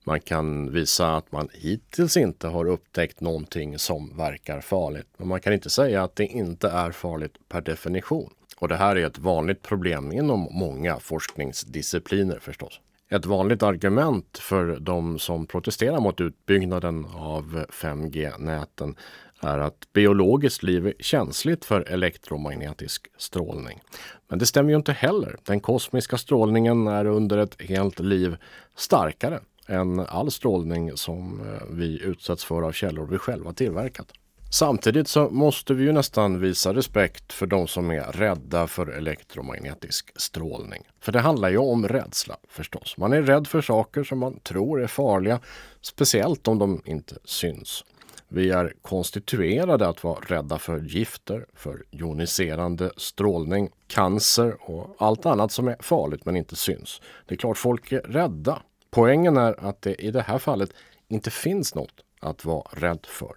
Man 0.09 0.19
kan 0.19 0.71
visa 0.71 1.15
att 1.15 1.31
man 1.31 1.49
hittills 1.53 2.17
inte 2.17 2.47
har 2.47 2.65
upptäckt 2.67 3.21
någonting 3.21 3.79
som 3.79 4.17
verkar 4.17 4.61
farligt. 4.61 5.07
Men 5.17 5.27
man 5.27 5.41
kan 5.41 5.53
inte 5.53 5.69
säga 5.69 6.03
att 6.03 6.15
det 6.15 6.25
inte 6.25 6.69
är 6.69 6.91
farligt 6.91 7.33
per 7.49 7.61
definition. 7.61 8.33
Och 8.57 8.67
det 8.67 8.75
här 8.75 8.95
är 8.95 9.05
ett 9.05 9.17
vanligt 9.17 9.61
problem 9.61 10.11
inom 10.11 10.47
många 10.51 10.99
forskningsdiscipliner 10.99 12.39
förstås. 12.39 12.79
Ett 13.09 13.25
vanligt 13.25 13.63
argument 13.63 14.37
för 14.37 14.79
de 14.79 15.19
som 15.19 15.45
protesterar 15.45 15.99
mot 15.99 16.21
utbyggnaden 16.21 17.05
av 17.15 17.65
5G-näten 17.69 18.95
är 19.41 19.57
att 19.57 19.93
biologiskt 19.93 20.63
liv 20.63 20.87
är 20.87 20.93
känsligt 20.99 21.65
för 21.65 21.81
elektromagnetisk 21.81 23.07
strålning. 23.17 23.81
Men 24.27 24.39
det 24.39 24.45
stämmer 24.45 24.69
ju 24.69 24.75
inte 24.75 24.93
heller. 24.93 25.37
Den 25.45 25.59
kosmiska 25.59 26.17
strålningen 26.17 26.87
är 26.87 27.05
under 27.05 27.37
ett 27.37 27.61
helt 27.61 27.99
liv 27.99 28.37
starkare 28.75 29.39
än 29.69 29.99
all 29.99 30.31
strålning 30.31 30.97
som 30.97 31.41
eh, 31.41 31.67
vi 31.69 32.01
utsätts 32.03 32.45
för 32.45 32.61
av 32.61 32.71
källor 32.71 33.07
vi 33.07 33.17
själva 33.17 33.53
tillverkat. 33.53 34.11
Samtidigt 34.51 35.07
så 35.07 35.29
måste 35.29 35.73
vi 35.73 35.83
ju 35.83 35.91
nästan 35.91 36.39
visa 36.39 36.73
respekt 36.73 37.33
för 37.33 37.47
de 37.47 37.67
som 37.67 37.91
är 37.91 38.11
rädda 38.11 38.67
för 38.67 38.87
elektromagnetisk 38.87 40.11
strålning. 40.15 40.83
För 40.99 41.11
det 41.11 41.19
handlar 41.19 41.49
ju 41.49 41.57
om 41.57 41.87
rädsla 41.87 42.37
förstås. 42.47 42.97
Man 42.97 43.13
är 43.13 43.21
rädd 43.21 43.47
för 43.47 43.61
saker 43.61 44.03
som 44.03 44.19
man 44.19 44.39
tror 44.39 44.81
är 44.81 44.87
farliga, 44.87 45.39
speciellt 45.81 46.47
om 46.47 46.59
de 46.59 46.81
inte 46.85 47.15
syns. 47.23 47.83
Vi 48.27 48.49
är 48.49 48.73
konstituerade 48.81 49.87
att 49.87 50.03
vara 50.03 50.19
rädda 50.19 50.57
för 50.57 50.79
gifter, 50.79 51.45
för 51.53 51.83
joniserande 51.91 52.91
strålning, 52.97 53.69
cancer 53.87 54.55
och 54.71 54.95
allt 54.99 55.25
annat 55.25 55.51
som 55.51 55.67
är 55.67 55.75
farligt 55.79 56.25
men 56.25 56.35
inte 56.35 56.55
syns. 56.55 57.01
Det 57.27 57.35
är 57.35 57.37
klart 57.37 57.57
folk 57.57 57.91
är 57.91 58.01
rädda. 58.01 58.61
Poängen 58.91 59.37
är 59.37 59.67
att 59.69 59.81
det 59.81 59.95
i 59.95 60.11
det 60.11 60.21
här 60.21 60.37
fallet 60.37 60.73
inte 61.07 61.31
finns 61.31 61.75
något 61.75 62.03
att 62.19 62.45
vara 62.45 62.67
rädd 62.71 63.05
för. 63.07 63.35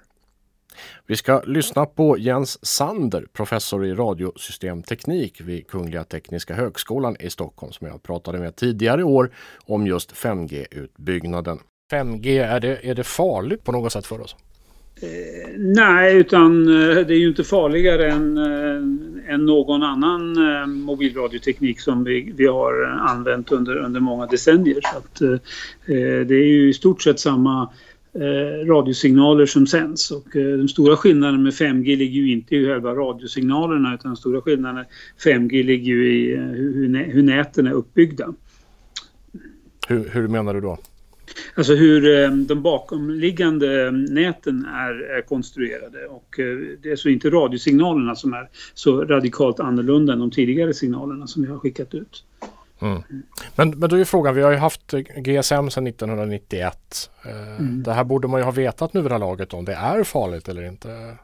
Vi 1.07 1.17
ska 1.17 1.43
lyssna 1.47 1.87
på 1.87 2.19
Jens 2.19 2.67
Sander, 2.67 3.27
professor 3.33 3.87
i 3.87 3.95
radiosystemteknik 3.95 5.41
vid 5.41 5.69
Kungliga 5.69 6.05
Tekniska 6.05 6.55
Högskolan 6.55 7.17
i 7.21 7.31
Stockholm 7.31 7.73
som 7.73 7.87
jag 7.87 8.03
pratade 8.03 8.39
med 8.39 8.57
tidigare 8.57 9.01
i 9.01 9.05
år 9.05 9.31
om 9.67 9.87
just 9.87 10.13
5G-utbyggnaden. 10.13 11.59
5G, 11.93 12.45
är 12.45 12.61
det, 12.61 12.87
är 12.87 12.95
det 12.95 13.05
farligt 13.05 13.65
på 13.65 13.73
något 13.73 13.93
sätt 13.93 14.07
för 14.07 14.21
oss? 14.21 14.37
Eh, 15.03 15.51
nej, 15.59 16.17
utan 16.17 16.63
eh, 16.63 16.97
det 16.97 17.15
är 17.15 17.19
ju 17.19 17.29
inte 17.29 17.45
farligare 17.45 18.11
än, 18.11 18.39
eh, 18.39 19.22
än 19.33 19.47
någon 19.47 19.83
annan 19.83 20.37
eh, 20.37 20.67
mobilradioteknik 20.67 21.81
som 21.81 22.05
vi, 22.05 22.33
vi 22.37 22.47
har 22.47 22.85
använt 22.85 23.53
under, 23.53 23.77
under 23.77 24.01
många 24.01 24.27
decennier. 24.27 24.81
Så 24.83 24.99
att, 24.99 25.21
eh, 25.21 25.33
eh 25.97 26.27
det 26.27 26.35
är 26.35 26.47
ju 26.47 26.69
i 26.69 26.75
stort 26.75 27.03
sett 27.03 27.21
samma 27.21 27.71
eh, 28.15 28.67
radiosignaler 28.67 29.47
som 29.47 29.67
sänds. 29.67 30.11
Och, 30.11 30.37
eh, 30.37 30.57
den 30.57 30.69
stora 30.69 30.97
skillnaden 30.97 31.43
med 31.43 31.53
5G 31.53 31.97
ligger 31.97 32.21
ju 32.21 32.33
inte 32.33 32.57
i 32.57 32.67
själva 32.67 32.95
radiosignalerna 32.95 33.95
utan 33.95 34.11
den 34.11 34.17
stora 34.17 34.41
skillnaden 34.41 34.75
med 34.75 34.87
5G 35.25 35.63
ligger 35.65 35.93
ju 35.93 36.15
i 36.15 36.35
eh, 36.35 36.41
hur, 36.41 37.13
hur 37.13 37.23
näten 37.23 37.67
är 37.67 37.73
uppbyggda. 37.73 38.35
Hur, 39.89 40.09
hur 40.13 40.29
menar 40.29 40.55
du 40.55 40.61
då? 40.61 40.79
Alltså 41.55 41.75
hur 41.75 42.23
eh, 42.23 42.31
de 42.31 42.63
bakomliggande 42.63 43.91
näten 43.91 44.65
är, 44.65 45.27
konstruerade 45.27 46.07
och 46.07 46.39
eh, 46.39 46.59
det 46.83 46.91
är 46.91 46.97
så 46.97 47.09
inte 47.09 47.31
radiosignalerna 47.31 48.15
som 48.15 48.33
är 48.33 48.49
så 48.75 49.05
radikalt 49.05 49.61
annorlunda 49.61 50.13
än 50.13 50.19
de 50.19 50.31
tidigare 50.31 50.75
signalerna 50.75 51.27
som 51.27 51.43
vi 51.43 51.49
har 51.49 51.59
skickat 51.59 51.95
ut. 51.95 52.25
Mm. 52.81 53.03
Men, 53.57 53.71
men 53.71 53.91
då 53.91 53.97
är 53.97 54.05
frågan, 54.05 54.35
vi 54.35 54.43
har 54.43 54.51
ju 54.51 54.57
haft 54.57 54.91
GSM 55.17 55.71
sedan 55.71 55.87
1991. 55.87 57.11
Eh, 57.25 57.57
mm. 57.59 57.83
Det 57.83 57.93
här 57.93 58.05
borde 58.05 58.29
man 58.29 58.41
ju 58.41 58.45
ha 58.45 58.53
vetat 58.53 58.95
nu 58.95 59.01
vid 59.01 59.11
det 59.11 59.15
här 59.15 59.21
laget 59.21 59.55
om 59.55 59.65
det 59.65 59.75
är 59.75 60.05
farligt 60.05 60.49
eller 60.49 60.63
inte. 60.63 61.17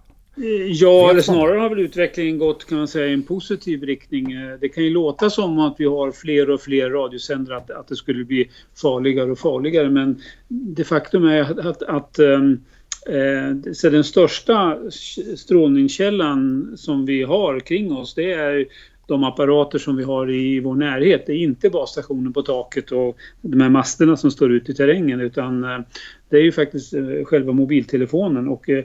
Ja, 0.68 1.11
eller 1.11 1.20
snarare 1.20 1.59
har 1.59 1.68
väl 1.68 1.79
utvecklingen 1.79 2.38
gått 2.38 2.64
kan 2.64 2.79
man 2.79 2.88
säga 2.88 3.07
i 3.07 3.12
en 3.12 3.22
positiv 3.22 3.83
riktning. 3.83 4.33
Eh, 4.33 4.59
det 4.61 4.68
kan 4.68 4.85
ju 4.85 4.90
låta 4.90 5.31
som 5.31 5.59
att 5.59 5.74
vi 5.79 5.85
har 5.85 6.12
fler 6.12 6.51
och 6.51 6.61
fler 6.61 6.90
radiosändare, 6.90 7.57
att, 7.57 7.70
att 7.70 7.88
det 7.88 7.96
skulle 7.96 8.24
bli 8.24 8.51
farligare 8.83 9.31
och 9.31 9.38
farligare. 9.38 9.90
Men 9.90 10.22
det 10.48 10.85
faktum 10.85 11.24
är 11.24 11.40
att, 11.40 11.59
att, 11.59 11.83
att 11.83 12.18
eh, 12.18 13.72
så 13.72 13.90
den 13.90 14.05
största 14.05 14.79
strålningskällan 15.37 16.72
som 16.77 17.07
vi 17.07 17.22
har 17.22 17.61
kring 17.61 17.92
oss 17.92 18.14
det 18.14 18.33
är 18.33 18.66
de 19.07 19.24
apparater 19.24 19.79
som 19.79 19.96
vi 19.96 20.05
har 20.05 20.31
i 20.31 20.61
vår 20.61 20.74
närhet. 20.74 21.27
Det 21.27 21.33
är 21.33 21.37
inte 21.37 21.70
basstationen 21.70 22.33
på 22.33 22.42
taket 22.42 22.92
och 22.92 23.16
de 23.40 23.61
här 23.61 23.70
masterna 23.70 24.16
som 24.16 24.31
står 24.31 24.53
ute 24.53 24.72
i 24.72 24.74
terrängen 24.74 25.20
utan 25.20 25.64
eh, 25.64 25.81
det 26.29 26.37
är 26.37 26.42
ju 26.42 26.53
faktiskt 26.53 26.94
eh, 26.94 27.24
själva 27.24 27.53
mobiltelefonen 27.53 28.48
och 28.48 28.68
eh, 28.68 28.85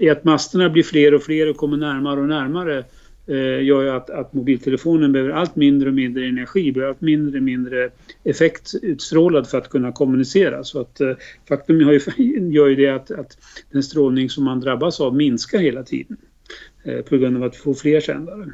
att, 0.00 0.18
att 0.18 0.24
masterna 0.24 0.70
blir 0.70 0.82
fler 0.82 1.14
och 1.14 1.22
fler 1.22 1.50
och 1.50 1.56
kommer 1.56 1.76
närmare 1.76 2.20
och 2.20 2.28
närmare 2.28 2.84
eh, 3.26 3.62
gör 3.64 3.82
ju 3.82 3.90
att, 3.90 4.10
att, 4.10 4.32
mobiltelefonen 4.32 5.12
behöver 5.12 5.30
allt 5.30 5.56
mindre 5.56 5.88
och 5.88 5.94
mindre 5.94 6.26
energi, 6.26 6.72
behöver 6.72 6.90
allt 6.90 7.00
mindre 7.00 7.38
och 7.38 7.42
mindre 7.42 7.90
effekt 8.24 8.74
utstrålad 8.82 9.48
för 9.48 9.58
att 9.58 9.68
kunna 9.68 9.92
kommunicera. 9.92 10.64
Så 10.64 10.80
att 10.80 11.00
eh, 11.00 11.12
faktum 11.48 11.80
gör 11.80 11.92
ju, 11.92 12.00
gör 12.52 12.66
ju 12.66 12.76
det 12.76 12.88
att, 12.88 13.10
att 13.10 13.38
den 13.72 13.82
strålning 13.82 14.30
som 14.30 14.44
man 14.44 14.60
drabbas 14.60 15.00
av 15.00 15.16
minskar 15.16 15.58
hela 15.58 15.82
tiden 15.82 16.16
eh, 16.84 17.00
på 17.00 17.16
grund 17.16 17.36
av 17.36 17.42
att 17.42 17.54
vi 17.54 17.58
får 17.58 17.74
fler 17.74 18.00
sändare. 18.00 18.46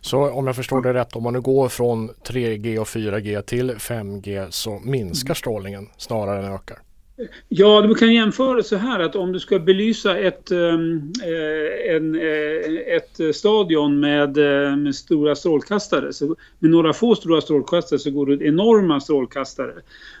Så 0.00 0.30
om 0.30 0.46
jag 0.46 0.56
förstår 0.56 0.82
det 0.82 0.94
rätt, 0.94 1.16
om 1.16 1.22
man 1.22 1.32
nu 1.32 1.40
går 1.40 1.68
från 1.68 2.10
3G 2.10 2.78
och 2.78 2.86
4G 2.86 3.42
till 3.42 3.70
5G 3.70 4.46
så 4.50 4.80
minskar 4.84 5.34
strålningen 5.34 5.88
snarare 5.96 6.46
än 6.46 6.52
ökar? 6.52 6.78
Ja, 7.48 7.82
du 7.82 7.94
kan 7.94 8.14
jämföra 8.14 8.62
så 8.62 8.76
här 8.76 9.00
att 9.00 9.16
om 9.16 9.32
du 9.32 9.40
ska 9.40 9.58
belysa 9.58 10.18
ett, 10.18 10.50
ehm, 10.50 11.12
eh, 11.22 11.94
en, 11.94 12.14
eh, 12.14 12.96
ett 12.96 13.36
stadion 13.36 14.00
med, 14.00 14.38
eh, 14.38 14.76
med 14.76 14.94
stora 14.94 15.34
strålkastare, 15.34 16.12
så 16.12 16.36
med 16.58 16.70
några 16.70 16.92
få 16.92 17.14
stora 17.14 17.40
strålkastare 17.40 17.98
så 17.98 18.10
går 18.10 18.26
det 18.26 18.44
enorma 18.44 19.00
strålkastare. 19.00 19.72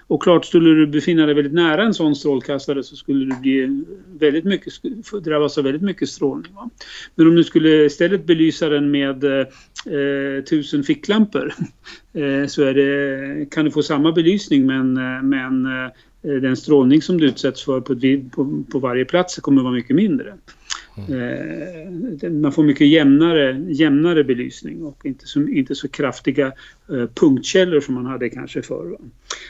Och 0.06 0.22
klart, 0.22 0.44
skulle 0.44 0.70
du 0.70 0.86
befinna 0.86 1.26
dig 1.26 1.34
väldigt 1.34 1.54
nära 1.54 1.82
en 1.82 1.94
sån 1.94 2.16
strålkastare 2.16 2.82
så 2.82 2.96
skulle 2.96 3.24
du 3.24 3.40
bli 3.40 3.84
väldigt 4.18 4.44
mycket, 4.44 4.72
drabbas 5.24 5.58
av 5.58 5.64
väldigt 5.64 5.82
mycket 5.82 6.08
strålning. 6.08 6.54
Va? 6.54 6.70
Men 7.14 7.26
om 7.26 7.34
du 7.34 7.44
skulle 7.44 7.84
istället 7.84 8.26
belysa 8.26 8.68
den 8.68 8.90
med 8.90 9.24
eh, 9.24 10.44
tusen 10.44 10.82
ficklampor 10.82 11.54
eh, 12.12 12.46
så 12.46 12.62
är 12.62 12.74
det, 12.74 13.50
kan 13.50 13.64
du 13.64 13.70
få 13.70 13.82
samma 13.82 14.12
belysning 14.12 14.66
men, 14.66 14.92
men 15.28 15.66
den 16.24 16.56
strålning 16.56 17.02
som 17.02 17.18
du 17.18 17.26
utsätts 17.26 17.64
för 17.64 17.80
på, 17.80 17.94
på, 18.36 18.64
på 18.72 18.78
varje 18.78 19.04
plats 19.04 19.36
kommer 19.36 19.60
att 19.60 19.64
vara 19.64 19.74
mycket 19.74 19.96
mindre. 19.96 20.34
Mm. 20.96 22.18
Eh, 22.22 22.30
man 22.30 22.52
får 22.52 22.64
mycket 22.64 22.86
jämnare, 22.86 23.64
jämnare 23.68 24.24
belysning 24.24 24.82
och 24.82 25.06
inte 25.06 25.26
så, 25.26 25.48
inte 25.48 25.74
så 25.74 25.88
kraftiga 25.88 26.46
eh, 26.90 27.06
punktkällor 27.14 27.80
som 27.80 27.94
man 27.94 28.06
hade 28.06 28.28
kanske 28.28 28.62
förr. 28.62 28.98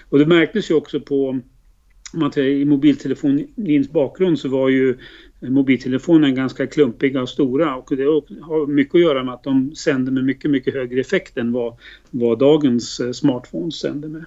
Och 0.09 0.19
det 0.19 0.27
märktes 0.27 0.71
ju 0.71 0.75
också 0.75 1.01
på 1.01 1.29
om 1.29 2.21
man 2.21 2.31
tar 2.31 2.43
i 2.43 2.65
mobiltelefonins 2.65 3.91
bakgrund 3.91 4.39
så 4.39 4.49
var 4.49 4.69
ju 4.69 4.99
mobiltelefonen 5.41 6.35
ganska 6.35 6.67
klumpiga 6.67 7.23
och 7.23 7.29
stora 7.29 7.77
och 7.77 7.97
det 7.97 8.05
har 8.43 8.67
mycket 8.67 8.95
att 8.95 9.01
göra 9.01 9.25
med 9.25 9.35
att 9.35 9.43
de 9.43 9.75
sänder 9.75 10.13
med 10.13 10.25
mycket, 10.25 10.51
mycket 10.51 10.75
högre 10.75 11.01
effekt 11.01 11.37
än 11.37 11.53
vad, 11.53 11.77
vad 12.11 12.39
dagens 12.39 13.01
smartphones 13.13 13.75
sänder 13.75 14.09
med. 14.09 14.25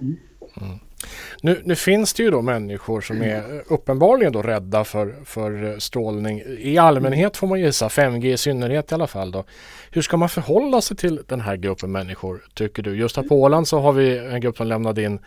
Mm. 0.00 0.16
Mm. 0.60 0.78
Nu, 1.42 1.60
nu, 1.64 1.74
finns 1.74 2.14
det 2.14 2.22
ju 2.22 2.30
då 2.30 2.42
människor 2.42 3.00
som 3.00 3.22
är 3.22 3.62
uppenbarligen 3.66 4.32
då 4.32 4.42
rädda 4.42 4.84
för, 4.84 5.14
för 5.24 5.78
strålning. 5.78 6.42
I 6.58 6.78
allmänhet 6.78 7.36
får 7.36 7.46
man 7.46 7.60
gissa, 7.60 7.88
5G 7.88 8.32
i 8.32 8.36
synnerhet 8.36 8.92
i 8.92 8.94
alla 8.94 9.06
fall. 9.06 9.30
Då. 9.30 9.44
Hur 9.90 10.02
ska 10.02 10.16
man 10.16 10.28
förhålla 10.28 10.80
sig 10.80 10.96
till 10.96 11.20
den 11.26 11.40
här 11.40 11.56
gruppen 11.56 11.92
människor 11.92 12.42
tycker 12.54 12.82
du? 12.82 12.96
Just 12.96 13.16
här 13.16 13.22
på 13.22 13.42
Åland 13.42 13.68
så 13.68 13.78
har 13.78 13.92
vi 13.92 14.18
en 14.18 14.40
grupp 14.40 14.56
som 14.56 14.66
lämnade 14.66 15.02
in 15.02 15.18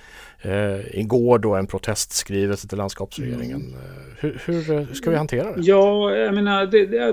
eh, 0.41 0.99
igår 0.99 1.39
då 1.39 1.55
en 1.55 1.67
protestskrivelse 1.67 2.67
till 2.67 2.77
landskapsregeringen. 2.77 3.61
Mm. 3.61 3.73
Hur, 4.19 4.39
hur, 4.45 4.93
ska 4.93 5.09
vi 5.09 5.17
hantera 5.17 5.55
det? 5.55 5.61
Ja, 5.61 6.15
jag 6.15 6.33
menar 6.33 6.65
det, 6.65 6.85
det, 6.85 7.11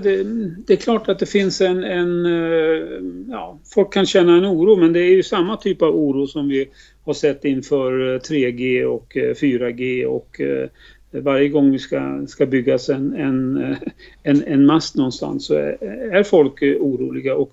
det, 0.66 0.72
är 0.72 0.76
klart 0.76 1.08
att 1.08 1.18
det 1.18 1.26
finns 1.26 1.60
en, 1.60 1.84
en, 1.84 2.26
eh, 2.26 2.82
ja, 3.28 3.58
folk 3.74 3.92
kan 3.92 4.06
känna 4.06 4.36
en 4.36 4.46
oro 4.46 4.76
men 4.76 4.92
det 4.92 5.00
är 5.00 5.14
ju 5.16 5.22
samma 5.22 5.56
typ 5.56 5.82
av 5.82 5.96
oro 5.96 6.26
som 6.26 6.48
vi 6.48 6.68
har 7.08 7.14
sett 7.14 7.44
inför 7.44 8.14
eh, 8.14 8.18
3G 8.18 8.84
och 8.84 9.16
eh, 9.16 9.34
4G 9.34 10.04
och 10.04 10.40
eh, 10.40 10.68
varje 11.10 11.48
gång 11.48 11.70
vi 11.70 11.78
ska, 11.78 12.26
ska 12.28 12.46
byggas 12.46 12.88
en, 12.88 13.14
en, 13.14 13.76
en, 14.22 14.44
en 14.44 14.66
mast 14.66 14.96
någonstans 14.96 15.46
så 15.46 15.54
är, 15.54 15.82
är 16.12 16.22
folk 16.22 16.62
oroliga 16.62 17.34
och 17.34 17.52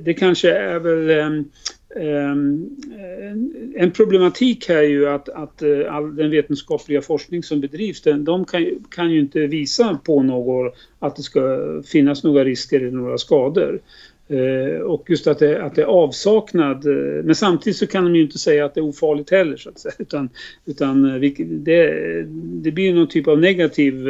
det 0.00 0.14
kanske 0.14 0.50
är 0.50 0.78
väl 0.78 1.10
um, 1.20 1.50
en 3.76 3.90
problematik 3.90 4.68
här 4.68 4.76
är 4.76 4.82
ju 4.82 5.08
att, 5.08 5.28
att 5.28 5.62
all 5.88 6.16
den 6.16 6.30
vetenskapliga 6.30 7.02
forskning 7.02 7.42
som 7.42 7.60
bedrivs, 7.60 8.02
den, 8.02 8.24
de 8.24 8.44
kan, 8.44 8.66
kan 8.90 9.10
ju 9.10 9.20
inte 9.20 9.46
visa 9.46 10.00
på 10.04 10.22
något, 10.22 10.74
att 10.98 11.16
det 11.16 11.22
ska 11.22 11.58
finnas 11.86 12.24
några 12.24 12.44
risker 12.44 12.80
eller 12.80 12.90
några 12.90 13.18
skador. 13.18 13.80
Eh, 14.30 14.80
och 14.80 15.10
just 15.10 15.26
att 15.26 15.38
det, 15.38 15.62
att 15.62 15.74
det 15.74 15.82
är 15.82 15.86
avsaknad. 15.86 16.86
Eh, 16.86 17.24
men 17.24 17.34
samtidigt 17.34 17.76
så 17.76 17.86
kan 17.86 18.04
de 18.04 18.16
ju 18.16 18.22
inte 18.22 18.38
säga 18.38 18.64
att 18.64 18.74
det 18.74 18.80
är 18.80 18.84
ofarligt 18.84 19.30
heller 19.30 19.56
så 19.56 19.68
att 19.68 19.78
säga. 19.78 19.94
Utan, 19.98 20.28
utan 20.66 21.04
eh, 21.04 21.32
det, 21.46 22.22
det 22.36 22.70
blir 22.70 22.94
någon 22.94 23.08
typ 23.08 23.28
av 23.28 23.40
negativ 23.40 24.08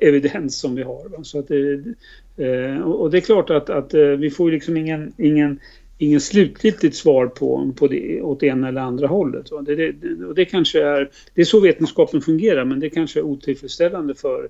evidens 0.00 0.58
som 0.58 0.74
vi 0.74 0.82
har. 0.82 1.22
Så 1.22 1.38
att 1.38 1.48
det, 1.48 2.82
och 2.82 3.10
det 3.10 3.18
är 3.18 3.20
klart 3.20 3.50
att, 3.50 3.70
att 3.70 3.94
vi 3.94 4.30
får 4.30 4.50
liksom 4.50 4.76
ingen, 4.76 5.12
ingen, 5.18 5.60
ingen 5.98 6.20
slutgiltigt 6.20 6.96
svar 6.96 7.26
på, 7.26 7.72
på 7.76 7.86
det 7.86 8.22
åt 8.22 8.42
ena 8.42 8.68
eller 8.68 8.80
andra 8.80 9.06
hållet. 9.06 9.46
Det, 9.66 9.74
det, 9.74 10.26
och 10.26 10.34
det 10.34 10.44
kanske 10.44 10.82
är, 10.82 11.10
det 11.34 11.40
är 11.40 11.44
så 11.44 11.60
vetenskapen 11.60 12.20
fungerar 12.20 12.64
men 12.64 12.80
det 12.80 12.90
kanske 12.90 13.20
är 13.20 13.24
otillfredsställande 13.24 14.14
för, 14.14 14.48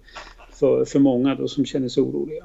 för, 0.52 0.84
för 0.84 0.98
många 0.98 1.34
då 1.34 1.48
som 1.48 1.64
känner 1.64 1.88
sig 1.88 2.02
oroliga. 2.02 2.44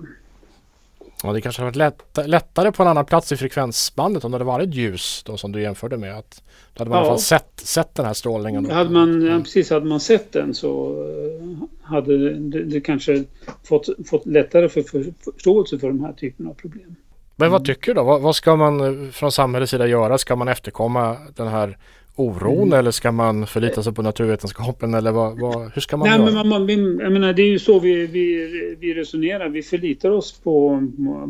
Ja, 1.23 1.33
det 1.33 1.41
kanske 1.41 1.61
hade 1.61 1.67
varit 1.67 1.95
lätt, 2.15 2.27
lättare 2.27 2.71
på 2.71 2.83
en 2.83 2.89
annan 2.89 3.05
plats 3.05 3.31
i 3.31 3.37
frekvensbandet 3.37 4.23
om 4.23 4.31
det 4.31 4.35
hade 4.35 4.45
varit 4.45 4.73
ljus 4.73 5.23
då 5.25 5.37
som 5.37 5.51
du 5.51 5.61
jämförde 5.61 5.97
med. 5.97 6.17
Att, 6.17 6.43
då 6.73 6.81
hade 6.81 6.89
man 6.89 6.97
ja. 6.97 7.03
i 7.03 7.07
alla 7.07 7.15
fall 7.15 7.21
sett, 7.21 7.51
sett 7.55 7.95
den 7.95 8.05
här 8.05 8.13
strålningen. 8.13 8.71
Hade 8.71 8.89
man, 8.89 9.25
ja, 9.25 9.39
precis, 9.39 9.69
hade 9.69 9.85
man 9.85 9.99
sett 9.99 10.31
den 10.31 10.53
så 10.53 11.03
eh, 11.03 11.67
hade 11.81 12.33
det, 12.39 12.63
det 12.63 12.81
kanske 12.81 13.23
fått, 13.63 13.89
fått 14.09 14.25
lättare 14.25 14.69
för, 14.69 14.81
för 14.81 15.13
förståelse 15.33 15.79
för 15.79 15.87
de 15.87 16.03
här 16.03 16.13
typerna 16.13 16.49
av 16.49 16.53
problem. 16.53 16.95
Men 17.35 17.51
vad 17.51 17.65
tycker 17.65 17.93
du 17.93 17.93
då? 17.93 18.03
Vad, 18.03 18.21
vad, 18.21 18.35
ska 18.35 18.55
man 18.55 19.05
eh, 19.05 19.11
från 19.11 19.31
samhällets 19.31 19.71
sida 19.71 19.87
göra? 19.87 20.17
Ska 20.17 20.35
man 20.35 20.47
efterkomma 20.47 21.17
den 21.35 21.47
här 21.47 21.77
oron 22.15 22.67
mm. 22.67 22.79
eller 22.79 22.91
ska 22.91 23.11
man 23.11 23.47
förlita 23.47 23.83
sig 23.83 23.93
på 23.93 24.01
naturvetenskapen 24.01 24.93
eller 24.93 25.11
vad, 25.11 25.39
vad, 25.39 25.71
hur 25.73 25.81
ska 25.81 25.97
man 25.97 26.07
Nej, 26.09 26.19
göra? 26.19 26.31
Men 26.31 26.47
man, 26.47 26.65
vi, 26.65 26.73
jag 27.03 27.11
menar, 27.11 27.33
det 27.33 27.41
är 27.41 27.47
ju 27.47 27.59
så 27.59 27.79
vi, 27.79 28.07
vi, 28.07 28.75
vi 28.79 28.93
resonerar. 28.93 29.49
Vi 29.49 29.63
förlitar 29.63 30.09
oss 30.09 30.39
på, 30.39 30.87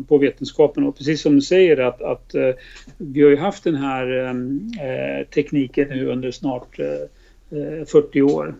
på 0.08 0.18
vetenskapen 0.18 0.86
och 0.86 0.96
precis 0.96 1.22
som 1.22 1.34
du 1.34 1.40
säger 1.40 1.76
att, 1.76 2.02
att 2.02 2.34
uh, 2.34 2.54
vi 2.96 3.22
har 3.22 3.30
ju 3.30 3.36
haft 3.36 3.64
den 3.64 3.74
här 3.74 4.30
uh, 4.30 5.26
tekniken 5.34 5.88
nu 5.88 6.06
under 6.06 6.30
snart 6.30 6.78
uh, 6.78 6.86
40 7.86 8.22
år. 8.22 8.54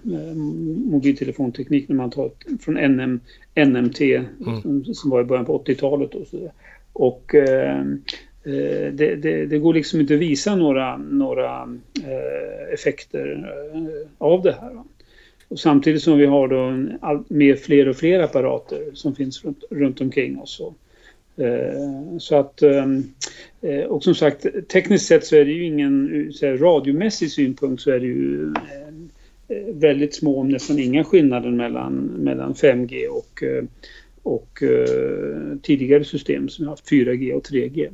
mobiltelefonteknik 0.91 1.89
när 1.89 1.97
man 1.97 2.11
tar 2.11 2.31
från 2.61 2.75
NM, 2.75 3.21
NMT 3.67 4.01
mm. 4.01 4.63
som, 4.63 4.85
som, 4.85 5.11
var 5.11 5.21
i 5.21 5.25
början 5.25 5.45
på 5.45 5.63
80-talet. 5.63 6.15
Och, 6.15 6.27
så. 6.27 6.53
och 6.93 7.35
Eh, 7.35 7.85
Eh, 8.45 8.93
det, 8.93 9.17
det, 9.17 9.47
det, 9.47 9.59
går 9.59 9.75
liksom 9.75 10.01
inte 10.01 10.15
att 10.15 10.21
visa 10.21 10.57
några, 10.57 10.97
några 10.97 11.69
eh, 12.05 12.75
effekter 12.75 13.55
eh, 13.75 14.09
av 14.19 14.43
det 14.43 14.53
här. 14.53 14.83
Och 15.49 15.59
samtidigt 15.59 16.03
som 16.03 16.19
vi 16.19 16.27
har 16.27 16.49
då 16.49 16.89
all, 17.01 17.25
med 17.29 17.59
fler 17.59 17.89
och 17.89 17.97
fler 17.97 18.21
apparater 18.21 18.85
som 18.95 19.15
finns 19.15 19.45
runt, 19.45 19.65
runt 19.71 20.01
omkring 20.01 20.39
oss. 20.39 20.61
Och, 20.61 21.45
eh, 21.45 22.19
så 22.19 22.37
att, 22.37 22.63
eh, 22.63 23.85
och 23.89 24.05
som 24.05 24.15
sagt, 24.15 24.47
tekniskt 24.69 25.07
sett 25.07 25.27
så 25.27 25.37
är 25.37 25.45
det 25.45 25.53
ju 25.53 25.65
ingen, 25.65 26.29
så 26.33 26.47
här, 26.47 26.57
radiomässig 26.57 27.31
synpunkt 27.31 27.83
så 27.83 27.91
är 27.91 28.01
det 28.01 28.07
ju 28.07 28.55
väldigt 29.73 30.15
små, 30.15 30.41
om 30.41 30.49
nästan 30.49 30.79
inga 30.79 31.05
skillnader 31.05 31.51
mellan, 31.51 31.95
mellan 32.03 32.55
5G 32.55 33.07
och, 33.07 33.43
och 34.23 34.63
tidigare 35.63 36.05
system 36.05 36.49
som 36.49 36.63
vi 36.63 36.67
har 36.67 36.73
haft 36.73 36.91
4G 36.91 37.33
och 37.33 37.45
3G. 37.49 37.91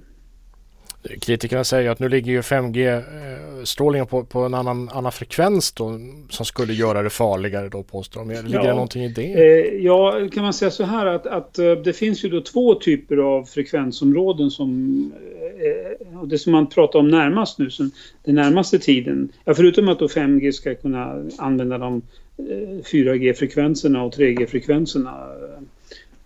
Kritikerna 1.21 1.65
säger 1.65 1.91
att 1.91 1.99
nu 1.99 2.09
ligger 2.09 2.33
ju 2.33 2.41
5G-strålningen 2.41 4.07
på, 4.07 4.25
på 4.25 4.41
en 4.41 4.55
annan, 4.55 4.89
annan 4.89 5.13
frekvens 5.13 5.73
då, 5.73 5.99
som 6.31 6.47
skulle 6.47 6.73
göra 6.73 7.03
det 7.03 7.11
farligare 7.11 7.69
då 7.69 7.83
påstår 7.83 8.21
de. 8.21 8.29
Ligger 8.31 8.55
ja. 8.55 8.63
det 8.63 8.73
någonting 8.73 9.05
i 9.05 9.09
det? 9.09 9.33
Eh, 9.33 9.85
ja, 9.85 10.29
kan 10.33 10.43
man 10.43 10.53
säga 10.53 10.71
så 10.71 10.85
här 10.85 11.07
att, 11.07 11.27
att 11.27 11.59
eh, 11.59 11.73
det 11.73 11.93
finns 11.93 12.25
ju 12.25 12.29
då 12.29 12.41
två 12.41 12.75
typer 12.75 13.17
av 13.17 13.45
frekvensområden 13.45 14.51
som 14.51 15.13
eh, 16.11 16.19
och 16.19 16.29
det 16.29 16.39
som 16.39 16.53
man 16.53 16.67
pratar 16.67 16.99
om 16.99 17.09
närmast 17.09 17.59
nu, 17.59 17.71
som 17.71 17.91
den 18.25 18.35
närmaste 18.35 18.79
tiden. 18.79 19.29
Ja, 19.45 19.55
förutom 19.55 19.89
att 19.89 19.99
då 19.99 20.07
5G 20.07 20.53
ska 20.53 20.75
kunna 20.75 21.25
använda 21.39 21.79
de 21.79 22.03
4G-frekvenserna 22.93 24.03
och 24.03 24.15
3G-frekvenserna 24.15 25.11
Eh, 25.59 25.63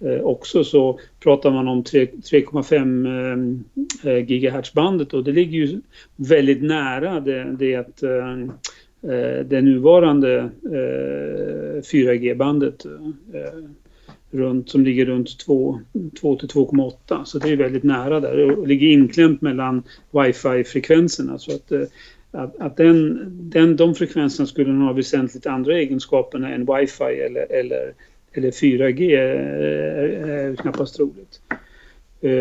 Eh, 0.05 0.21
också 0.21 0.65
så 0.65 0.99
pratar 1.21 1.51
man 1.51 1.69
om 1.69 1.83
3,5 1.83 3.63
GHz 4.23 4.73
bandet 4.73 5.15
och 5.15 5.25
det 5.25 5.33
ligger 5.33 5.59
ju 5.59 5.81
väldigt 6.17 6.63
nära 6.63 7.21
det, 7.21 7.57
det, 7.59 8.03
eh, 8.03 8.41
eh, 9.13 9.45
det 9.45 9.61
nuvarande 9.63 10.51
4G-bandet 11.93 12.87
runt, 14.31 14.71
som 14.71 14.85
ligger 14.85 15.07
runt 15.07 15.39
2, 15.39 15.81
2 16.21 16.37
till 16.37 16.49
2,8 16.49 17.25
så 17.25 17.39
det 17.39 17.49
är 17.49 17.57
väldigt 17.57 17.83
nära 17.83 18.21
där 18.21 18.59
och 18.59 18.69
ligger 18.69 18.87
inklämt 18.87 19.41
mellan 19.41 19.83
wifi-frekvenserna. 20.11 21.39
Så 21.39 21.55
att 21.55 21.73
att, 22.35 22.61
att 22.61 22.77
den, 22.77 23.21
den, 23.51 23.77
de 23.77 23.95
frekvenserna 23.95 24.47
skulle 24.47 24.85
ha 24.85 24.93
väsentligt 24.93 25.47
andra 25.47 25.79
egenskaper 25.79 26.39
än 26.39 26.67
wifi 26.67 27.05
eller, 27.05 27.53
eller 27.53 27.93
eller 28.35 28.51
4G 28.51 29.19
är 29.19 29.37
eh, 29.63 30.31
eh, 30.31 30.47
eh, 30.47 30.57
knappast 30.57 30.97
troligt. 30.97 31.41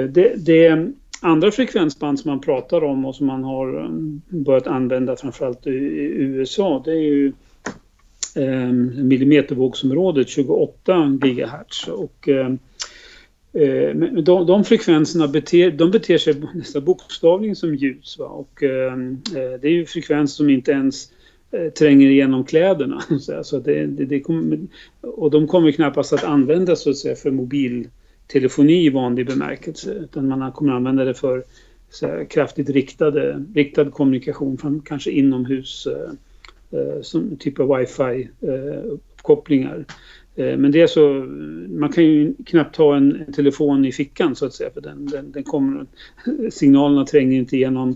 Det, 0.09 0.45
det 0.45 0.91
andra 1.21 1.51
frekvensband 1.51 2.19
som 2.19 2.31
man 2.31 2.41
pratar 2.41 2.83
om 2.83 3.05
och 3.05 3.15
som 3.15 3.27
man 3.27 3.43
har 3.43 3.89
börjat 4.43 4.67
använda 4.67 5.15
framförallt 5.15 5.67
i 5.67 5.69
USA 5.69 6.81
det 6.85 6.91
är 6.91 7.01
ju 7.01 7.33
millimetervågsområdet 9.03 10.29
28 10.29 11.17
GHz. 11.21 11.87
Och, 11.87 12.29
de, 14.23 14.45
de 14.47 14.63
frekvenserna 14.63 15.27
beter, 15.27 15.71
de 15.71 15.91
beter 15.91 16.17
sig 16.17 16.35
nästan 16.53 16.85
bokstavligen 16.85 17.55
som 17.55 17.75
ljus. 17.75 18.19
Va? 18.19 18.25
Och, 18.25 18.63
eh, 18.63 18.97
det 19.33 19.67
är 19.67 19.71
ju 19.73 19.85
frekvenser 19.85 20.35
som 20.35 20.49
inte 20.49 20.71
ens 20.71 21.11
Eh, 21.11 21.20
Eh, 21.53 21.69
tränger 21.69 22.09
igenom 22.09 22.45
kläderna. 22.45 23.01
Så 23.43 23.59
det, 23.59 23.85
det, 23.85 24.05
det 24.05 24.19
kommer, 24.19 24.59
och 25.01 25.31
de 25.31 25.47
kommer 25.47 25.71
knappast 25.71 26.13
att 26.13 26.23
användas 26.23 26.81
så 26.81 26.89
att 26.89 26.97
säga, 26.97 27.15
för 27.15 27.31
mobiltelefoni 27.31 28.85
i 28.85 28.89
vanlig 28.89 29.27
bemärkelse 29.27 29.93
utan 29.93 30.27
man 30.27 30.51
kommer 30.51 30.73
använda 30.73 31.05
det 31.05 31.13
för 31.13 31.43
så 31.89 32.07
här, 32.07 32.25
kraftigt 32.25 32.69
riktade, 32.69 33.45
riktad 33.55 33.91
kommunikation 33.91 34.57
från 34.57 34.81
kanske 34.85 35.11
inomhus 35.11 35.87
eh, 35.87 36.11
eh 36.79 37.01
som 37.01 37.37
typ 37.37 37.59
av 37.59 37.67
wifi-uppkopplingar. 37.67 39.77
Eh, 39.77 39.85
men 40.57 40.71
det 40.71 40.81
är 40.81 40.87
så, 40.87 41.09
man 41.69 41.91
kan 41.91 42.03
ju 42.03 42.33
knappt 42.45 42.75
ha 42.75 42.95
en, 42.95 43.23
en, 43.27 43.33
telefon 43.33 43.85
i 43.85 43.91
fickan 43.91 44.35
så 44.35 44.45
att 44.45 44.53
säga 44.53 44.69
för 44.73 44.81
den, 44.81 45.05
den, 45.05 45.31
den 45.31 45.43
kommer, 45.43 45.85
signalerna 46.51 47.05
tränger 47.05 47.37
inte 47.37 47.55
igenom, 47.55 47.95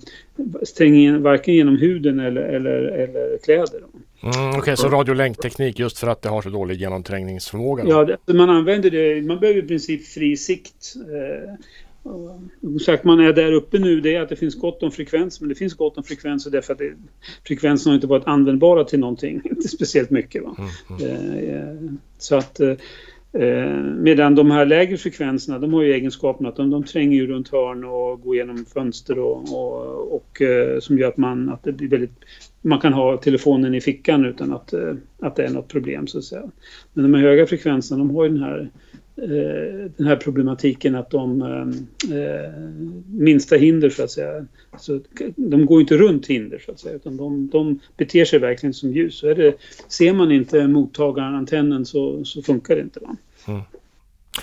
tränger 0.77 1.17
varken 1.17 1.53
genom 1.53 1.77
huden 1.77 2.19
eller, 2.19 2.41
eller, 2.41 2.81
eller 2.81 3.37
kläder. 3.43 3.81
Mm, 4.23 4.49
Okej, 4.49 4.59
okay, 4.59 4.75
så 4.75 4.89
radiolänkteknik 4.89 5.79
just 5.79 5.99
för 5.99 6.07
att 6.07 6.21
det 6.21 6.29
har 6.29 6.41
så 6.41 6.49
dålig 6.49 6.77
genomträngningsförmåga? 6.77 7.83
Då. 7.83 7.89
Ja, 7.89 8.17
det, 8.25 8.33
man 8.33 8.49
använder 8.49 8.91
det, 8.91 9.21
man 9.21 9.39
behöver 9.39 9.59
i 9.59 9.67
princip 9.67 10.07
fri 10.07 10.37
sikt. 10.37 10.93
Eh, 10.95 11.53
Sagt 12.85 13.03
man 13.03 13.19
är 13.19 13.33
där 13.33 13.51
uppe 13.51 13.79
nu 13.79 14.01
det 14.01 14.15
är 14.15 14.21
att 14.21 14.29
det 14.29 14.35
finns 14.35 14.55
gott 14.55 14.83
om 14.83 14.91
frekvens 14.91 15.41
men 15.41 15.49
det 15.49 15.55
finns 15.55 15.73
gott 15.73 15.97
om 15.97 16.03
frekvenser 16.03 16.51
därför 16.51 16.73
att 16.73 16.79
det, 16.79 16.93
frekvenserna 17.47 17.91
har 17.91 17.95
inte 17.95 18.07
varit 18.07 18.27
användbara 18.27 18.83
till 18.83 18.99
någonting, 18.99 19.41
inte 19.43 19.67
speciellt 19.67 20.09
mycket. 20.09 20.43
Va? 20.43 20.55
Mm, 20.89 21.11
mm. 21.11 21.49
Eh, 21.49 21.93
så 22.17 22.35
att 22.35 22.59
eh, 22.59 23.69
medan 23.97 24.35
de 24.35 24.51
här 24.51 24.65
lägre 24.65 24.97
frekvenserna 24.97 25.59
de 25.59 25.73
har 25.73 25.81
ju 25.81 25.93
egenskapen 25.93 26.45
att 26.45 26.55
de, 26.55 26.69
de 26.69 26.83
tränger 26.83 27.17
ju 27.17 27.27
runt 27.27 27.49
hörn 27.49 27.83
och 27.83 28.21
går 28.21 28.35
igenom 28.35 28.65
fönster 28.65 29.19
och, 29.19 29.53
och, 29.53 30.15
och 30.15 30.41
eh, 30.41 30.79
som 30.79 30.99
gör 30.99 31.07
att 31.07 31.17
man, 31.17 31.49
att 31.49 31.63
det 31.63 31.71
blir 31.71 31.87
väldigt, 31.87 32.15
man 32.61 32.79
kan 32.79 32.93
ha 32.93 33.17
telefonen 33.17 33.75
i 33.75 33.81
fickan 33.81 34.25
utan 34.25 34.53
att, 34.53 34.73
att 35.19 35.35
det 35.35 35.43
är 35.43 35.49
något 35.49 35.67
problem 35.67 36.07
så 36.07 36.17
att 36.17 36.23
säga. 36.23 36.51
Men 36.93 37.03
de 37.03 37.13
här 37.13 37.21
höga 37.21 37.47
frekvenserna 37.47 37.97
de 37.97 38.15
har 38.15 38.23
ju 38.23 38.29
den 38.29 38.43
här 38.43 38.59
Eh, 38.59 38.84
Eh, 39.17 39.91
den 39.97 40.07
här 40.07 40.15
problematiken 40.15 40.95
att 40.95 41.09
de 41.09 41.41
eh, 41.41 42.17
eh, 42.17 42.51
minsta 43.07 43.55
hinder 43.55 43.89
så 43.89 44.03
att 44.03 44.11
säga, 44.11 44.45
så 44.77 44.99
de 45.35 45.65
går 45.65 45.81
inte 45.81 45.97
runt 45.97 46.27
hinder 46.27 46.59
så 46.65 46.71
att 46.71 46.79
säga 46.79 46.95
utan 46.95 47.17
de, 47.17 47.47
de 47.47 47.79
beter 47.97 48.25
sig 48.25 48.39
verkligen 48.39 48.73
som 48.73 48.91
ljus. 48.91 49.17
Så 49.17 49.27
är 49.27 49.35
det, 49.35 49.55
ser 49.87 50.13
man 50.13 50.31
inte 50.31 50.67
mottagarantennen 50.67 51.85
så, 51.85 52.25
så 52.25 52.41
funkar 52.41 52.75
det 52.75 52.81
inte. 52.81 52.99
Va? 52.99 53.15
Mm. 53.47 53.61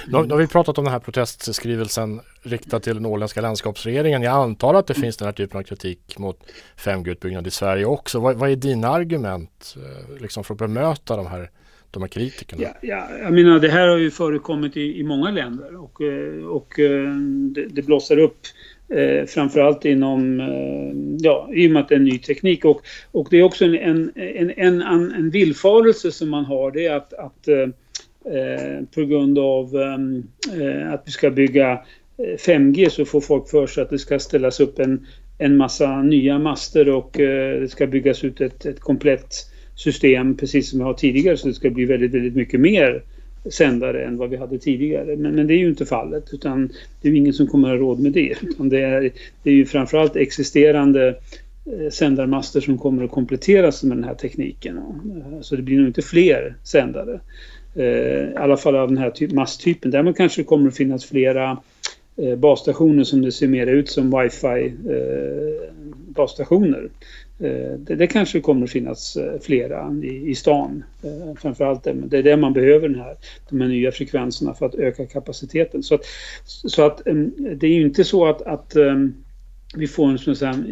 Nu, 0.07 0.17
har, 0.17 0.25
nu 0.25 0.31
har 0.31 0.39
vi 0.39 0.47
pratat 0.47 0.79
om 0.79 0.85
den 0.85 0.93
här 0.93 1.01
protestskrivelsen 1.01 2.21
riktad 2.43 2.81
till 2.81 2.95
den 2.95 3.07
åländska 3.07 3.41
landskapsregeringen. 3.41 4.23
Jag 4.23 4.35
antar 4.35 4.75
att 4.75 4.87
det 4.87 4.95
finns 4.95 5.17
den 5.17 5.27
här 5.27 5.33
typen 5.33 5.59
av 5.59 5.63
kritik 5.63 6.19
mot 6.19 6.39
5G-utbyggnad 6.77 7.47
i 7.47 7.51
Sverige 7.51 7.85
också. 7.85 8.21
Vad, 8.21 8.37
vad 8.37 8.51
är 8.51 8.57
dina 8.57 8.89
argument 8.89 9.77
liksom 10.21 10.45
för 10.45 10.55
att 10.55 10.59
bemöta 10.59 11.17
de 11.17 11.27
här, 11.27 11.51
de 11.93 12.03
här 12.03 12.09
kritikerna? 12.09 12.63
Ja, 12.63 12.75
ja, 12.83 13.09
jag 13.23 13.33
menar 13.33 13.61
det 13.61 13.69
här 13.69 13.89
har 13.89 13.97
ju 13.97 14.11
förekommit 14.11 14.77
i, 14.77 15.01
i 15.01 15.03
många 15.03 15.31
länder 15.31 15.77
och, 15.77 16.01
eh, 16.01 16.45
och 16.45 16.81
eh, 16.81 17.15
det, 17.55 17.67
det 17.67 17.83
blossar 17.83 18.19
upp 18.19 18.47
Eh, 18.95 19.27
framförallt 19.27 19.85
inom, 19.85 20.41
eh, 20.41 21.17
ja, 21.19 21.51
i 21.55 21.69
och 21.69 21.71
med 21.71 21.83
att 21.83 21.89
det 21.89 21.95
är 21.95 21.99
en 21.99 22.05
ny 22.05 22.19
teknik. 22.19 22.65
Och, 22.65 22.83
och 23.13 23.29
det 23.31 23.37
är 23.37 23.43
också 23.43 23.65
en, 23.65 23.75
en, 23.75 24.13
en, 24.17 24.83
en, 24.83 25.13
en 25.13 25.31
villfarelse 25.31 26.13
som 26.13 26.31
man 26.31 26.45
har, 26.45 26.71
det 26.71 26.87
är 26.87 26.97
att, 26.97 27.13
att 27.13 27.49
eh, 27.49 27.69
eh 28.35 28.85
på 28.95 29.05
grund 29.05 29.39
av 29.39 29.77
eh, 29.77 30.93
att 30.93 31.03
vi 31.07 31.13
ska 31.13 31.31
bygga 31.31 31.81
5G 32.19 32.89
så 32.89 33.05
får 33.05 33.21
folk 33.21 33.49
för 33.49 33.67
sig 33.67 33.83
att 33.83 33.91
det 33.91 33.99
ska 33.99 34.19
ställas 34.19 34.61
upp 34.61 34.79
en, 34.79 35.07
en 35.39 35.57
massa 35.57 36.03
nya 36.03 36.39
master 36.39 36.89
och 36.89 37.11
det 37.13 37.71
ska 37.71 37.87
byggas 37.87 38.25
ut 38.25 38.41
ett, 38.41 38.67
ett 38.67 38.81
komplett 38.81 39.35
system 39.75 40.37
precis 40.37 40.71
som 40.71 40.79
vi 40.79 40.85
har 40.85 40.95
tidigare 40.95 41.37
så 41.37 41.49
det 41.49 41.55
ska 41.55 41.71
bli 41.71 41.85
väldigt, 41.85 42.15
väldigt 42.15 42.37
mycket 42.37 42.61
mer 42.61 43.03
sändare 43.51 44.05
än 44.05 44.17
vad 44.17 44.31
vi 44.31 44.37
hade 44.37 44.59
tidigare. 44.59 45.17
Men, 45.17 45.35
men 45.35 45.47
det 45.47 45.55
är 45.55 45.59
ju 45.59 45.69
inte 45.69 45.87
fallet 45.87 46.25
utan 46.33 46.73
det 47.01 47.09
är 47.09 47.13
ju 47.13 47.19
ingen 47.19 47.33
som 47.33 47.47
kommer 47.47 47.69
att 47.69 47.81
ha 47.81 47.87
råd 47.87 48.01
med 48.01 48.13
det. 48.13 48.35
Utan 48.43 48.69
det, 48.69 48.81
är, 48.81 49.11
det 49.43 49.51
är 49.51 49.55
ju 49.55 49.67
framförallt 49.67 50.17
existerande 50.17 51.09
eh, 51.65 51.91
sändarmaster 51.91 52.61
som 52.61 52.79
kommer 52.79 53.05
att 53.05 53.11
kompletteras 53.11 53.83
med 53.83 53.97
den 53.97 54.05
här 54.05 54.15
tekniken. 54.15 54.79
Eh, 54.79 55.41
så 55.41 55.57
det 55.57 55.63
blir 55.63 55.77
nog 55.77 55.87
inte 55.87 56.03
fler 56.03 56.57
sändare. 56.63 57.21
Eh, 57.75 57.85
I 57.85 58.35
alla 58.37 58.57
fall 58.57 58.77
av 58.77 58.89
den 58.89 58.99
här 58.99 59.11
typ, 59.11 59.33
masttypen. 59.33 59.91
Däremot 59.91 60.17
kanske 60.17 60.41
det 60.41 60.47
kommer 60.47 60.69
att 60.69 60.77
finnas 60.77 61.05
flera 61.05 61.59
basstationer 62.37 63.05
som 63.05 63.23
det 63.23 63.33
ser 63.33 63.49
mer 63.49 63.67
ut 63.67 63.89
som 63.89 64.11
wifi 64.11 64.73
basstationer. 66.15 66.89
Eh, 67.43 67.79
det, 67.79 67.95
det, 67.95 68.07
kanske 68.07 68.41
kommer 68.41 68.65
att 68.65 68.71
finnas 68.71 69.17
eh, 69.17 69.41
flera 69.41 69.95
i, 70.03 70.31
i 70.31 70.35
stan. 70.35 70.85
Eh, 71.03 71.35
framförallt 71.41 71.85
det, 71.85 71.93
det 71.93 72.19
är 72.19 72.23
det 72.23 72.37
man 72.37 72.53
behöver 72.53 72.89
den 72.89 73.01
här, 73.01 73.17
de 73.51 73.61
här 73.61 73.69
nya 73.69 73.93
frekvenserna 73.93 74.55
för 74.55 74.67
att 74.67 74.75
öka 74.75 75.07
kapaciteten. 75.07 75.83
Så 75.83 75.95
att, 75.95 76.05
så 76.45 76.83
att 76.87 77.03
det 77.57 77.67
är 77.67 77.75
ju 77.75 77.83
inte 77.83 78.05
så 78.05 78.27
att, 78.27 78.43
att 78.43 78.77
vi 79.77 79.87
får 79.87 80.09
en 80.09 80.19
sån 80.19 80.35
här 80.35 80.65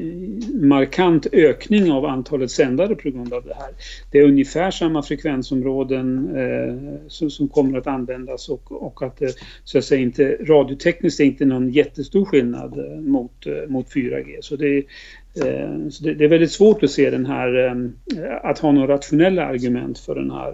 markant 0.67 1.27
ökning 1.33 1.93
av 1.93 2.05
antalet 2.05 2.51
sändare 2.51 2.95
på 2.95 3.11
grund 3.11 3.33
av 3.33 3.45
det 3.45 3.55
här. 3.55 3.71
Det 4.11 4.19
är 4.19 4.23
ungefär 4.23 4.71
samma 4.71 5.03
frekvensområden 5.03 6.37
eh, 6.37 7.09
som, 7.09 7.31
som, 7.31 7.49
kommer 7.49 7.79
att 7.79 7.87
användas 7.87 8.49
och, 8.49 8.73
och 8.73 9.03
att 9.03 9.17
det 9.17 9.35
så 9.65 9.79
att 9.79 9.85
säga 9.85 10.01
inte 10.01 10.37
radiotekniskt 10.41 11.21
är 11.21 11.25
inte 11.25 11.45
någon 11.45 11.71
jättestor 11.71 12.25
skillnad 12.25 12.77
mot, 13.03 13.47
mot 13.69 13.95
4G. 13.95 14.37
Så 14.41 14.57
det, 14.57 14.85
så 15.91 16.05
det, 16.05 16.25
är 16.25 16.29
väldigt 16.29 16.53
svårt 16.53 16.83
att 16.83 16.91
se 16.91 17.11
den 17.11 17.27
här, 17.27 17.67
eh, 17.67 17.75
att 18.43 18.59
ha 18.59 18.73
några 18.73 18.95
rationella 18.95 19.45
argument 19.45 19.99
för 19.99 20.15
den 20.15 20.31
här 20.31 20.51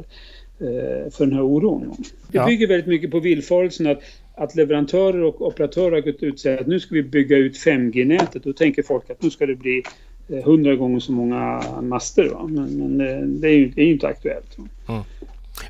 eh, 0.61 1.11
för 1.11 1.27
den 1.27 1.33
här 1.33 1.43
oron. 1.43 1.97
Det 2.29 2.45
bygger 2.47 2.67
väldigt 2.67 2.87
mycket 2.87 3.11
på 3.11 3.21
villfarelsen 3.21 3.87
att 3.87 4.03
att 4.37 4.55
leverantörer 4.55 5.23
och 5.23 5.43
operatörer 5.43 5.93
har 5.93 6.01
gått 6.01 6.23
ut 6.23 6.35
och 6.35 6.41
sagt 6.41 6.61
att 6.61 6.67
nu 6.67 6.81
ska 6.81 6.95
vi 6.95 7.03
bygga 7.03 7.37
ut 7.37 7.57
5G-nätet. 7.57 8.45
Då 8.45 8.53
tänker 8.53 8.83
folk 8.83 9.11
att 9.11 9.23
nu 9.23 9.31
ska 9.31 9.47
det 9.47 9.55
bli 9.55 9.83
eh, 10.29 10.45
hundra 10.45 10.75
gånger 10.75 11.01
så 11.01 11.12
många 11.12 11.62
master. 11.83 12.29
Va? 12.29 12.47
Men, 12.49 12.77
men 12.77 13.01
eh, 13.01 13.27
det, 13.27 13.49
är 13.49 13.53
ju, 13.53 13.69
det 13.69 13.83
är 13.83 13.87
inte 13.87 14.09
aktuellt. 14.09 14.57
Mm. 14.89 15.03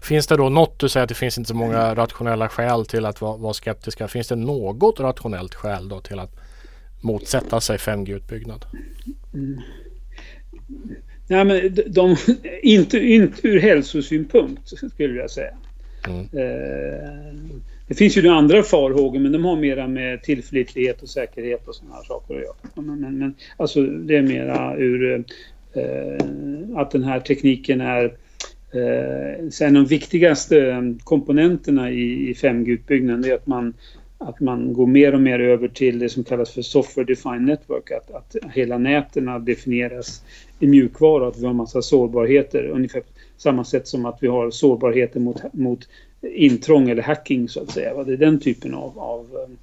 Finns 0.03 0.27
det 0.27 0.37
då 0.37 0.49
något, 0.49 0.79
du 0.79 0.88
säger 0.88 1.05
att 1.05 1.09
det 1.09 1.14
finns 1.14 1.38
inte 1.38 1.49
så 1.49 1.55
många 1.55 1.95
rationella 1.95 2.49
skäl 2.49 2.87
till 2.87 3.07
att 3.07 3.21
vara, 3.21 3.37
vara 3.37 3.55
skeptiska. 3.55 4.09
Finns 4.09 4.29
det 4.29 4.37
något 4.37 5.01
rationellt 5.01 5.55
skäl 5.55 5.88
då 5.88 6.01
till 6.01 6.19
att 6.19 6.40
motsätta 7.01 7.61
sig 7.61 7.77
5G-utbyggnad? 7.77 8.65
Mm. 9.35 9.61
Nej, 11.29 11.45
men 11.45 11.75
de, 11.75 11.83
de, 11.83 12.17
inte, 12.63 12.99
inte 12.99 13.49
ur 13.49 13.61
hälsosynpunkt 13.61 14.73
skulle 14.93 15.21
jag 15.21 15.31
säga. 15.31 15.55
Mm. 16.09 16.21
Eh, 16.21 17.35
det 17.87 17.95
finns 17.95 18.17
ju 18.17 18.29
andra 18.29 18.63
farhågor 18.63 19.19
men 19.19 19.33
de 19.33 19.45
har 19.45 19.57
mera 19.57 19.89
med 19.89 20.23
tillförlitlighet 20.23 21.03
och 21.03 21.09
säkerhet 21.09 21.69
och 21.69 21.75
sådana 21.75 22.03
saker 22.03 22.35
att 22.35 22.43
göra. 22.43 22.55
Men, 22.75 23.01
men, 23.01 23.19
men 23.19 23.35
alltså 23.57 23.83
det 23.83 24.17
är 24.17 24.23
mera 24.23 24.77
ur 24.77 25.25
eh, 25.73 26.77
att 26.77 26.91
den 26.91 27.05
här 27.05 27.21
tekniken 27.21 27.81
är 27.81 28.05
eh, 28.73 29.67
en 29.67 29.77
av 29.77 29.83
de 29.83 29.87
viktigaste 29.87 30.95
komponenterna 31.05 31.91
i, 31.91 32.31
i 32.31 32.33
5G-utbyggnaden 32.33 33.25
är 33.25 33.35
att 33.35 33.47
man 33.47 33.75
att 34.18 34.40
man 34.40 34.72
går 34.72 34.87
mer 34.87 35.14
och 35.14 35.20
mer 35.20 35.38
över 35.38 35.68
till 35.68 35.98
det 35.98 36.09
som 36.09 36.24
kallas 36.24 36.50
för 36.50 36.62
Software 36.62 37.07
Defined 37.07 37.42
Network, 37.42 37.90
att, 37.90 38.11
att 38.11 38.37
hela 38.55 38.79
näten 38.79 39.44
definieras 39.44 40.22
i 40.59 40.66
mjukvara, 40.66 41.29
att 41.29 41.38
vi 41.38 41.46
har 41.46 41.55
massa 41.55 41.83
sårbarheter, 41.83 42.66
ungefär 42.66 43.02
samma 43.37 43.64
sätt 43.64 43.88
som 43.88 44.07
att 44.07 44.18
vi 44.20 44.29
har 44.29 44.50
sårbarheter 44.50 45.20
mot, 45.20 45.52
mot 45.52 45.88
intrång 46.22 46.88
eller 46.88 47.02
hacking 47.02 47.48
så 47.48 47.62
att 47.62 47.70
säga. 47.70 48.05
Det 48.05 48.12
är 48.12 48.16
den 48.16 48.40
typen 48.40 48.74
av, 48.74 48.98
av, 48.98 49.26
eh, 49.35 49.55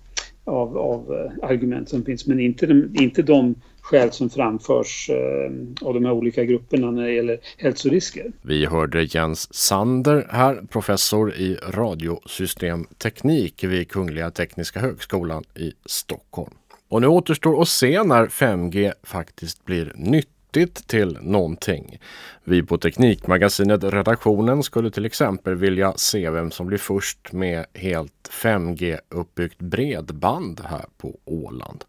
av, 0.45 0.77
av 0.77 1.13
eh, 1.13 1.49
argument 1.49 1.89
som 1.89 2.06
finns 2.06 2.27
men 2.27 2.39
inte, 2.39 2.65
inte 2.93 3.21
de 3.21 3.56
skäl 3.82 4.12
som 4.12 4.29
framförs 4.29 5.10
eh, 5.10 5.88
av 5.88 5.93
de 5.93 6.06
här 6.06 6.12
olika 6.12 6.43
grupperna 6.43 6.91
när 6.91 7.03
det 7.03 7.13
gäller 7.13 7.39
hälsorisker. 7.58 8.32
Vi 8.41 8.65
hörde 8.65 9.03
Jens 9.03 9.53
Sander 9.53 10.27
här, 10.29 10.62
professor 10.69 11.34
i 11.34 11.58
radiosystemteknik 11.69 13.63
vid 13.63 13.89
Kungliga 13.89 14.32
Tekniska 14.32 14.79
Högskolan 14.79 15.43
i 15.56 15.73
Stockholm. 15.86 16.53
Och 16.89 17.01
nu 17.01 17.08
återstår 17.08 17.62
att 17.62 17.67
se 17.67 18.03
när 18.03 18.25
5G 18.25 18.93
faktiskt 19.03 19.65
blir 19.65 19.93
nytt 19.95 20.33
nyttigt 20.55 20.87
till 20.87 21.17
någonting. 21.21 21.99
Vi 22.43 22.63
på 22.63 22.77
Teknikmagasinet 22.77 23.83
Redaktionen 23.83 24.63
skulle 24.63 24.91
till 24.91 25.05
exempel 25.05 25.55
vilja 25.55 25.93
se 25.95 26.29
vem 26.29 26.51
som 26.51 26.67
blir 26.67 26.77
först 26.77 27.31
med 27.31 27.65
helt 27.73 28.29
5G-uppbyggt 28.43 29.59
bredband 29.59 30.61
här 30.65 30.85
på 30.97 31.19
Åland. 31.25 31.83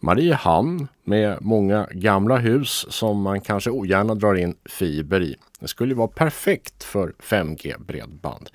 Mariehamn 0.00 0.88
med 1.04 1.38
många 1.40 1.88
gamla 1.92 2.36
hus 2.36 2.86
som 2.88 3.22
man 3.22 3.40
kanske 3.40 3.70
ogärna 3.70 4.14
drar 4.14 4.34
in 4.34 4.54
fiber 4.64 5.20
i. 5.20 5.36
Det 5.60 5.68
skulle 5.68 5.94
vara 5.94 6.08
perfekt 6.08 6.84
för 6.84 7.12
5G-bredband. 7.22 8.50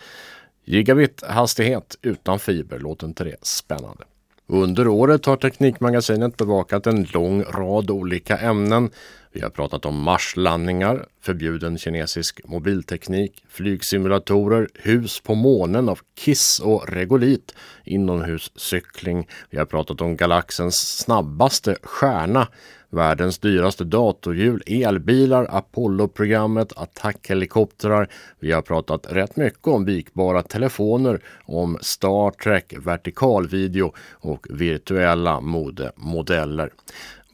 Gigabit-hastighet 0.66 1.96
utan 2.02 2.40
fiber, 2.40 2.80
låter 2.80 3.08
inte 3.08 3.24
det 3.24 3.38
spännande? 3.42 4.04
Under 4.50 4.88
året 4.88 5.26
har 5.26 5.38
Teknikmagasinet 5.38 6.38
bevakat 6.38 6.88
en 6.88 7.04
lång 7.04 7.44
rad 7.44 7.92
olika 7.92 8.38
ämnen 8.38 8.90
vi 9.38 9.44
har 9.44 9.50
pratat 9.50 9.86
om 9.86 10.04
marslandningar, 10.04 11.06
förbjuden 11.22 11.78
kinesisk 11.78 12.42
mobilteknik, 12.46 13.44
flygsimulatorer, 13.50 14.68
hus 14.74 15.20
på 15.20 15.36
månen 15.36 15.90
av 15.90 16.00
Kiss 16.20 16.60
och 16.60 16.90
Regolit, 16.90 17.56
inomhuscykling. 17.84 19.28
Vi 19.50 19.58
har 19.58 19.66
pratat 19.66 20.02
om 20.02 20.18
galaxens 20.18 20.98
snabbaste 20.98 21.76
stjärna, 21.84 22.48
världens 22.90 23.40
dyraste 23.40 23.84
datorhjul, 23.84 24.64
elbilar, 24.66 25.48
Apollo-programmet, 25.50 26.74
attackhelikoptrar. 26.76 28.10
Vi 28.40 28.52
har 28.52 28.62
pratat 28.62 29.08
rätt 29.10 29.36
mycket 29.36 29.68
om 29.68 29.86
vikbara 29.86 30.42
telefoner, 30.42 31.24
om 31.46 31.78
Star 31.82 32.32
Trek, 32.32 32.74
vertikalvideo 32.78 33.94
och 34.12 34.48
virtuella 34.50 35.42
modemodeller. 35.42 36.70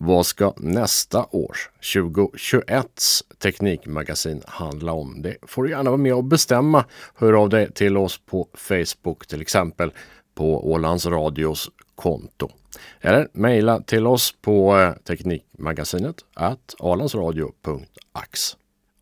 Vad 0.06 0.26
ska 0.26 0.54
nästa 0.58 1.26
års 1.32 1.70
2021 1.94 2.88
Teknikmagasin 3.42 4.42
handla 4.46 4.92
om? 4.92 5.22
Det 5.22 5.38
får 5.42 5.64
du 5.64 5.70
gärna 5.70 5.90
vara 5.90 5.98
med 5.98 6.14
och 6.14 6.24
bestämma. 6.24 6.86
Hör 7.16 7.34
av 7.34 7.50
dig 7.50 7.72
till 7.72 7.98
oss 7.98 8.18
på 8.26 8.48
Facebook 8.54 9.28
till 9.28 9.42
exempel 9.42 9.92
på 10.36 10.72
Ålands 10.72 11.06
Radios 11.06 11.70
konto. 11.96 12.50
Eller 13.02 13.28
mejla 13.34 13.82
till 13.82 14.08
oss 14.08 14.36
på 14.42 14.78
eh, 14.78 14.94
Teknikmagasinet 14.94 16.16
at 16.34 16.76
alandsradio.ax. 16.80 18.58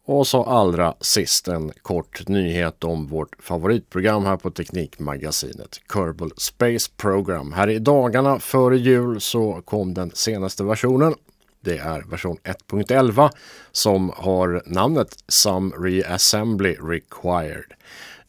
Och 0.06 0.28
så 0.28 0.44
allra 0.44 0.94
sist 1.00 1.48
en 1.48 1.72
kort 1.82 2.28
nyhet 2.28 2.84
om 2.84 3.08
vårt 3.08 3.36
favoritprogram 3.40 4.26
här 4.26 4.38
på 4.38 4.52
Teknikmagasinet, 4.52 5.80
Kerbal 5.94 6.32
Space 6.38 6.92
Program. 6.98 7.54
Här 7.54 7.70
i 7.70 7.80
dagarna 7.80 8.40
före 8.40 8.78
jul 8.78 9.22
så 9.22 9.62
kom 9.66 9.94
den 9.94 10.12
senaste 10.14 10.64
versionen. 10.64 11.14
Det 11.60 11.78
är 11.78 12.02
version 12.02 12.38
1.11 12.44 13.30
som 13.72 14.12
har 14.16 14.64
namnet 14.66 15.08
Some 15.28 15.76
Reassembly 15.76 16.74
Required. 16.74 17.74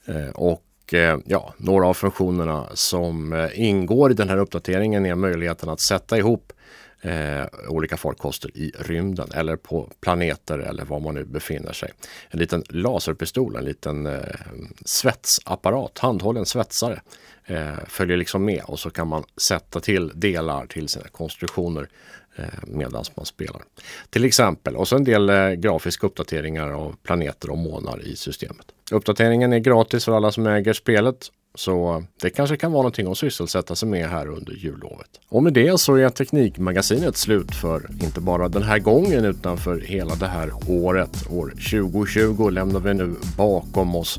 Eh, 0.07 0.31
och 0.35 0.95
eh, 0.95 1.19
ja, 1.27 1.55
några 1.57 1.87
av 1.87 1.95
funktionerna 1.95 2.67
som 2.75 3.33
eh, 3.33 3.61
ingår 3.61 4.11
i 4.11 4.15
den 4.15 4.29
här 4.29 4.37
uppdateringen 4.37 5.07
är 5.07 5.15
möjligheten 5.15 5.69
att 5.69 5.81
sätta 5.81 6.19
ihop 6.19 6.53
eh, 7.03 7.45
olika 7.69 7.97
farkoster 7.97 8.57
i 8.57 8.73
rymden 8.79 9.29
eller 9.35 9.57
på 9.57 9.91
planeter 10.01 10.59
eller 10.59 10.85
var 10.85 11.01
man 11.01 11.15
nu 11.15 11.25
befinner 11.25 11.73
sig. 11.73 11.93
En 12.31 12.39
liten 12.39 12.65
laserpistol, 12.69 13.57
en 13.57 13.65
liten 13.65 14.07
eh, 14.07 14.21
svetsapparat, 14.85 15.99
handhållen 15.99 16.47
svetsare 16.47 17.01
eh, 17.45 17.79
följer 17.89 18.17
liksom 18.17 18.45
med 18.45 18.63
och 18.65 18.79
så 18.79 18.91
kan 18.91 19.09
man 19.09 19.25
sätta 19.49 19.81
till 19.81 20.13
delar 20.15 20.67
till 20.67 20.89
sina 20.89 21.09
konstruktioner 21.09 21.89
eh, 22.37 22.45
medan 22.67 23.05
man 23.15 23.27
spelar. 23.27 23.63
Till 24.11 24.25
exempel, 24.25 24.77
och 24.77 24.89
så 24.89 24.97
en 24.97 25.05
del 25.05 25.31
eh, 25.31 25.51
grafiska 25.51 26.07
uppdateringar 26.07 26.71
av 26.71 26.97
planeter 27.03 27.51
och 27.51 27.59
månar 27.59 28.07
i 28.07 28.17
systemet. 28.17 28.67
Uppdateringen 28.91 29.53
är 29.53 29.59
gratis 29.59 30.05
för 30.05 30.13
alla 30.13 30.33
som 30.33 30.47
äger 30.47 30.73
spelet 30.73 31.31
så 31.55 32.05
det 32.23 32.31
kanske 32.31 32.57
kan 32.57 32.73
vara 32.73 32.83
någonting 32.83 33.11
att 33.11 33.19
sysselsätta 33.19 33.75
sig 33.75 33.89
med 33.89 34.09
här 34.09 34.27
under 34.27 34.53
jullovet. 34.53 35.11
Och 35.29 35.43
med 35.43 35.53
det 35.53 35.81
så 35.81 35.95
är 35.95 36.09
Teknikmagasinet 36.09 37.17
slut 37.17 37.55
för 37.55 37.91
inte 38.03 38.21
bara 38.21 38.49
den 38.49 38.63
här 38.63 38.79
gången 38.79 39.25
utan 39.25 39.59
för 39.59 39.81
hela 39.81 40.15
det 40.15 40.27
här 40.27 40.53
året. 40.69 41.27
År 41.31 41.49
2020 41.49 42.49
lämnar 42.51 42.81
vi 42.81 42.95
nu 42.95 43.15
bakom 43.37 43.97
oss. 43.97 44.19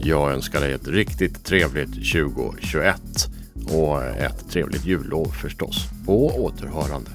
Jag 0.00 0.32
önskar 0.32 0.60
dig 0.60 0.72
ett 0.72 0.88
riktigt 0.88 1.44
trevligt 1.44 2.12
2021 2.12 3.00
och 3.68 4.02
ett 4.02 4.50
trevligt 4.50 4.84
jullov 4.84 5.26
förstås. 5.26 5.76
På 6.06 6.26
återhörande. 6.26 7.10